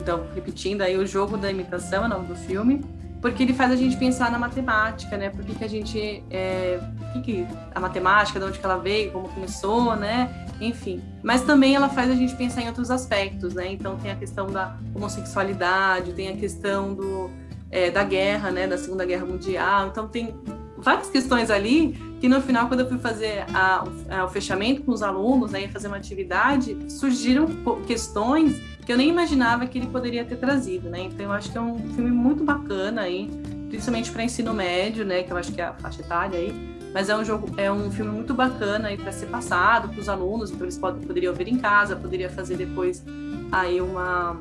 então, 0.01 0.25
repetindo 0.35 0.83
aí, 0.83 0.97
o 0.97 1.07
jogo 1.07 1.37
da 1.37 1.51
imitação 1.51 2.05
é 2.05 2.07
o 2.07 2.09
nome 2.09 2.27
do 2.27 2.37
filme 2.37 2.85
porque 3.21 3.43
ele 3.43 3.53
faz 3.53 3.73
a 3.73 3.77
gente 3.77 3.97
pensar 3.97 4.31
na 4.31 4.39
matemática, 4.39 5.17
né? 5.17 5.31
Por 5.31 5.45
que, 5.45 5.55
que 5.55 5.65
a 5.65 5.69
gente. 5.69 6.23
É, 6.31 6.79
que, 7.13 7.21
que 7.21 7.47
a 7.75 7.81
matemática, 7.81 8.39
de 8.39 8.47
onde 8.47 8.59
que 8.59 8.65
ela 8.65 8.79
veio, 8.79 9.11
como 9.11 9.29
começou, 9.29 9.97
né? 9.97 10.47
Enfim. 10.61 11.03
Mas 11.23 11.43
também 11.43 11.75
ela 11.75 11.89
faz 11.89 12.11
a 12.11 12.15
gente 12.15 12.35
pensar 12.37 12.63
em 12.63 12.69
outros 12.69 12.91
aspectos, 12.91 13.55
né? 13.55 13.73
Então 13.73 13.97
tem 13.97 14.11
a 14.11 14.17
questão 14.17 14.47
da 14.47 14.77
homossexualidade, 14.95 16.13
tem 16.13 16.29
a 16.29 16.37
questão 16.37 16.95
do, 16.95 17.31
é, 17.71 17.91
da 17.91 18.05
guerra, 18.05 18.51
né? 18.51 18.67
Da 18.67 18.79
Segunda 18.79 19.05
Guerra 19.05 19.27
Mundial. 19.27 19.89
Então 19.89 20.07
tem 20.07 20.35
várias 20.81 21.11
questões 21.11 21.51
ali 21.51 21.97
que 22.21 22.29
no 22.29 22.41
final, 22.41 22.69
quando 22.69 22.81
eu 22.81 22.89
fui 22.89 22.99
fazer 22.99 23.45
a, 23.55 23.85
a, 24.11 24.25
o 24.25 24.29
fechamento 24.29 24.83
com 24.83 24.93
os 24.93 25.03
alunos, 25.03 25.53
né, 25.53 25.69
fazer 25.69 25.87
uma 25.87 25.97
atividade, 25.97 26.77
surgiram 26.89 27.47
questões 27.87 28.61
que 28.85 28.93
eu 28.93 28.97
nem 28.97 29.09
imaginava 29.09 29.67
que 29.67 29.79
ele 29.79 29.87
poderia 29.87 30.25
ter 30.25 30.37
trazido, 30.37 30.89
né? 30.89 31.03
Então 31.03 31.27
eu 31.27 31.33
acho 31.33 31.53
que 31.53 31.59
é 31.59 31.61
um 31.61 31.77
filme 31.95 32.11
muito 32.11 32.43
bacana 32.43 33.03
aí, 33.03 33.29
principalmente 33.69 34.11
para 34.11 34.25
ensino 34.25 34.55
médio, 34.55 35.05
né? 35.05 35.23
Que 35.23 35.31
eu 35.31 35.37
acho 35.37 35.53
que 35.53 35.61
é 35.61 35.65
a 35.65 35.75
faixa 35.75 36.01
etária 36.01 36.39
aí. 36.39 36.79
Mas 36.95 37.11
é 37.11 37.17
um 37.17 37.23
jogo, 37.23 37.49
é 37.59 37.71
um 37.71 37.91
filme 37.91 38.11
muito 38.11 38.33
bacana 38.33 38.89
aí 38.89 38.97
para 38.97 39.13
ser 39.13 39.27
passado 39.27 39.91
para 39.91 40.01
os 40.01 40.09
alunos, 40.09 40.51
então 40.51 40.65
eles 40.65 40.79
podem, 40.79 41.07
poderiam 41.07 41.35
ver 41.35 41.49
em 41.49 41.59
casa, 41.59 41.95
poderia 41.95 42.31
fazer 42.31 42.57
depois 42.57 43.05
aí 43.53 43.79
uma 43.81 44.41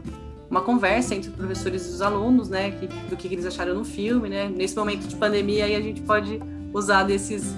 uma 0.49 0.61
conversa 0.61 1.13
entre 1.13 1.29
os 1.29 1.35
professores 1.35 1.85
e 1.85 1.89
os 1.89 2.01
alunos, 2.01 2.49
né, 2.49 2.71
que, 2.71 2.87
do 2.87 3.15
que 3.15 3.27
eles 3.27 3.45
acharam 3.45 3.73
no 3.73 3.83
filme, 3.83 4.29
né. 4.29 4.47
Nesse 4.47 4.75
momento 4.75 5.07
de 5.07 5.15
pandemia 5.15 5.65
aí 5.65 5.75
a 5.75 5.81
gente 5.81 6.01
pode 6.01 6.39
usar 6.73 7.03
desses 7.03 7.55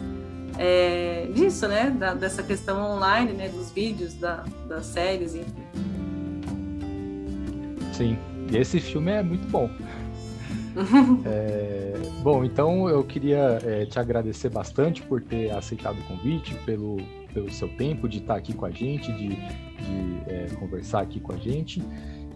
é, 0.57 1.27
disso, 1.33 1.67
né, 1.67 1.89
da, 1.89 2.13
dessa 2.13 2.43
questão 2.43 2.95
online, 2.95 3.31
né, 3.31 3.47
dos 3.47 3.71
vídeos, 3.71 4.13
da, 4.15 4.43
das 4.67 4.85
séries, 4.87 5.35
enfim. 5.35 5.63
Sim, 7.93 8.17
e 8.51 8.57
esse 8.57 8.79
filme 8.79 9.11
é 9.11 9.23
muito 9.23 9.47
bom. 9.49 9.69
é, 11.25 11.93
bom, 12.21 12.43
então 12.43 12.89
eu 12.89 13.03
queria 13.03 13.59
é, 13.63 13.85
te 13.85 13.99
agradecer 13.99 14.49
bastante 14.49 15.01
por 15.01 15.21
ter 15.21 15.51
aceitado 15.51 15.97
o 15.99 16.03
convite, 16.03 16.53
pelo, 16.65 16.97
pelo 17.33 17.49
seu 17.51 17.69
tempo 17.69 18.09
de 18.09 18.17
estar 18.17 18.35
aqui 18.35 18.53
com 18.53 18.65
a 18.65 18.71
gente, 18.71 19.11
de, 19.13 19.29
de 19.29 20.55
conversar 20.55 21.01
aqui 21.01 21.19
com 21.19 21.31
a 21.31 21.37
gente. 21.37 21.81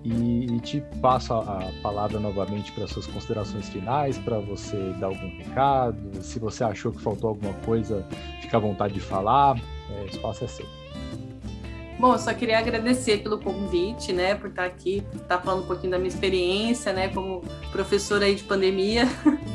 E, 0.04 0.48
e 0.56 0.60
te 0.60 0.82
passo 1.02 1.34
a, 1.34 1.40
a 1.40 1.72
palavra 1.82 2.20
novamente 2.20 2.72
para 2.74 2.88
suas 2.88 3.08
considerações 3.08 3.70
finais, 3.70 4.18
para 4.18 4.40
você 4.40 4.78
dar 5.00 5.08
algum 5.08 5.30
recado. 5.38 6.22
Se 6.22 6.40
você 6.40 6.64
achou 6.64 6.92
que 6.92 7.02
faltou 7.02 7.30
alguma 7.30 7.54
coisa, 7.66 8.06
fica 8.42 8.58
à 8.58 8.60
vontade 8.60 8.94
de 8.94 9.00
falar. 9.00 9.58
É, 9.90 10.04
o 10.04 10.06
espaço 10.06 10.44
é 10.44 10.48
seu. 10.48 10.66
Bom, 12.04 12.18
só 12.18 12.34
queria 12.34 12.60
agradecer 12.60 13.20
pelo 13.20 13.40
convite, 13.40 14.12
né, 14.12 14.36
por 14.36 14.50
estar 14.50 14.66
aqui, 14.66 15.02
estar 15.16 15.40
falando 15.40 15.64
um 15.64 15.68
pouquinho 15.68 15.92
da 15.92 15.98
minha 15.98 16.10
experiência, 16.10 16.92
né, 16.92 17.08
como 17.08 17.42
professora 17.72 18.26
aí 18.26 18.36
de 18.36 18.44
pandemia. 18.44 19.08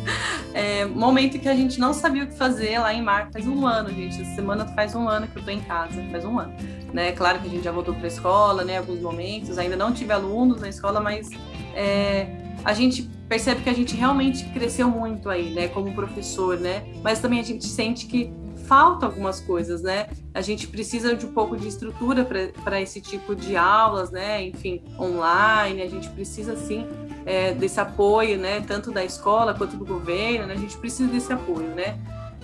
É, 0.55 0.87
momento 0.87 1.39
que 1.39 1.49
a 1.49 1.55
gente 1.55 1.79
não 1.79 1.93
sabia 1.93 2.25
o 2.25 2.27
que 2.27 2.35
fazer 2.35 2.79
lá 2.79 2.93
em 2.93 3.01
março, 3.01 3.31
faz 3.33 3.47
um 3.47 3.65
ano, 3.65 3.91
gente. 3.91 4.21
Essa 4.21 4.35
semana 4.35 4.65
faz 4.67 4.93
um 4.95 5.07
ano 5.07 5.29
que 5.29 5.37
eu 5.37 5.41
estou 5.41 5.55
em 5.55 5.61
casa, 5.61 6.03
faz 6.11 6.25
um 6.25 6.37
ano. 6.37 6.53
Né? 6.93 7.13
Claro 7.13 7.41
que 7.41 7.47
a 7.47 7.51
gente 7.51 7.65
já 7.65 7.73
voltou 7.73 7.95
para 7.95 8.05
a 8.05 8.09
escola, 8.09 8.65
né, 8.65 8.79
alguns 8.79 9.01
momentos, 9.01 9.59
ainda 9.59 9.77
não 9.77 9.93
tive 9.93 10.13
alunos 10.13 10.61
na 10.61 10.69
escola, 10.69 11.01
mas 11.01 11.29
é, 11.75 12.27
a 12.65 12.73
gente 12.73 13.03
percebe 13.29 13.63
que 13.63 13.69
a 13.69 13.75
gente 13.75 13.95
realmente 13.95 14.45
cresceu 14.47 14.89
muito 14.89 15.29
aí, 15.29 15.51
né, 15.51 15.69
como 15.69 15.93
professor, 15.95 16.59
né? 16.59 16.87
Mas 17.03 17.21
também 17.21 17.41
a 17.41 17.43
gente 17.43 17.67
sente 17.67 18.07
que 18.07 18.33
falta 18.69 19.07
algumas 19.07 19.41
coisas, 19.41 19.83
né? 19.83 20.09
A 20.35 20.43
gente 20.43 20.67
precisa 20.67 21.17
de 21.17 21.25
um 21.25 21.33
pouco 21.33 21.57
de 21.57 21.67
estrutura 21.67 22.27
para 22.63 22.81
esse 22.81 23.01
tipo 23.01 23.35
de 23.35 23.57
aulas, 23.57 24.11
né? 24.11 24.47
Enfim, 24.47 24.83
online, 24.99 25.81
a 25.81 25.89
gente 25.89 26.09
precisa 26.11 26.55
sim 26.55 26.87
é, 27.25 27.53
desse 27.55 27.81
apoio, 27.81 28.39
né? 28.39 28.61
Tanto 28.61 28.93
da 28.93 29.03
escola 29.03 29.55
quanto 29.55 29.77
do 29.77 29.87
governo, 29.87 30.47
né? 30.47 30.55
A 30.55 30.59
gente 30.59 30.77
precisa 30.77 31.11
desse 31.11 31.33
apoio, 31.33 31.75
né? 31.75 31.99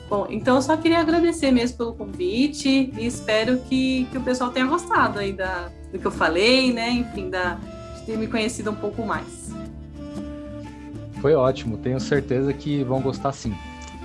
Bom, 0.09 0.27
então 0.29 0.57
eu 0.57 0.63
só 0.63 0.77
queria 0.77 1.01
agradecer 1.01 1.51
mesmo 1.51 1.79
pelo 1.79 1.95
convite 1.95 2.93
e 2.97 3.07
espero 3.07 3.59
que, 3.59 4.07
que 4.11 4.19
o 4.19 4.21
pessoal 4.21 4.51
tenha 4.51 4.67
gostado 4.67 5.19
aí 5.19 5.33
da, 5.33 5.71
do 5.91 5.99
que 5.99 6.07
eu 6.07 6.11
falei, 6.11 6.73
né? 6.73 6.91
Enfim, 6.91 7.31
da, 7.31 7.55
de 7.97 8.03
ter 8.07 8.19
me 8.19 8.27
conhecido 8.27 8.71
um 8.71 8.75
pouco 8.75 9.05
mais. 9.05 9.53
Foi 11.21 11.35
ótimo, 11.35 11.79
tenho 11.79 11.99
certeza 11.99 12.53
que 12.53 12.85
vão 12.85 13.01
gostar 13.01 13.33
sim. 13.33 13.55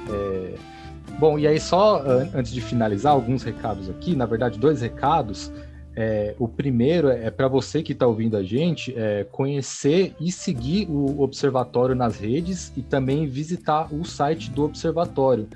É 0.09 0.79
Bom, 1.19 1.37
e 1.37 1.45
aí 1.45 1.59
só 1.59 2.01
antes 2.33 2.49
de 2.49 2.61
finalizar, 2.61 3.11
alguns 3.11 3.43
recados 3.43 3.89
aqui, 3.89 4.15
na 4.15 4.25
verdade, 4.25 4.57
dois 4.57 4.79
recados. 4.81 5.51
É, 5.93 6.33
o 6.39 6.47
primeiro 6.47 7.09
é 7.09 7.29
para 7.29 7.49
você 7.49 7.83
que 7.83 7.91
está 7.91 8.07
ouvindo 8.07 8.37
a 8.37 8.43
gente 8.43 8.93
é, 8.95 9.25
conhecer 9.29 10.15
e 10.17 10.31
seguir 10.31 10.87
o 10.89 11.21
Observatório 11.21 11.93
nas 11.93 12.17
redes 12.17 12.71
e 12.77 12.81
também 12.81 13.27
visitar 13.27 13.93
o 13.93 14.05
site 14.05 14.49
do 14.49 14.63
Observatório. 14.63 15.49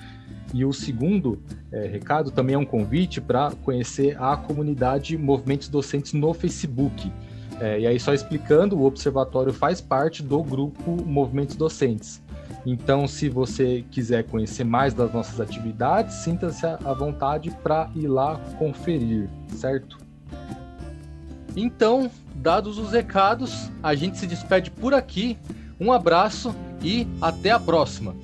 E 0.53 0.63
o 0.63 0.71
segundo 0.71 1.41
é, 1.71 1.87
recado 1.87 2.29
também 2.29 2.53
é 2.55 2.57
um 2.57 2.65
convite 2.65 3.19
para 3.19 3.51
conhecer 3.63 4.15
a 4.21 4.37
comunidade 4.37 5.17
Movimentos 5.17 5.67
Docentes 5.67 6.13
no 6.13 6.33
Facebook. 6.33 7.11
É, 7.59 7.79
e 7.79 7.87
aí, 7.87 7.99
só 7.99 8.13
explicando, 8.13 8.77
o 8.77 8.85
Observatório 8.85 9.51
faz 9.51 9.81
parte 9.81 10.21
do 10.21 10.43
grupo 10.43 11.03
Movimentos 11.03 11.55
Docentes. 11.55 12.21
Então, 12.65 13.07
se 13.07 13.27
você 13.29 13.83
quiser 13.91 14.23
conhecer 14.23 14.63
mais 14.63 14.93
das 14.93 15.11
nossas 15.11 15.41
atividades, 15.41 16.15
sinta-se 16.15 16.65
à 16.65 16.93
vontade 16.93 17.51
para 17.63 17.89
ir 17.95 18.07
lá 18.07 18.39
conferir, 18.57 19.27
certo? 19.49 19.97
Então, 21.55 22.09
dados 22.35 22.77
os 22.77 22.91
recados, 22.91 23.69
a 23.81 23.93
gente 23.95 24.17
se 24.17 24.25
despede 24.25 24.71
por 24.71 24.93
aqui. 24.93 25.37
Um 25.79 25.91
abraço 25.91 26.55
e 26.81 27.07
até 27.21 27.51
a 27.51 27.59
próxima! 27.59 28.15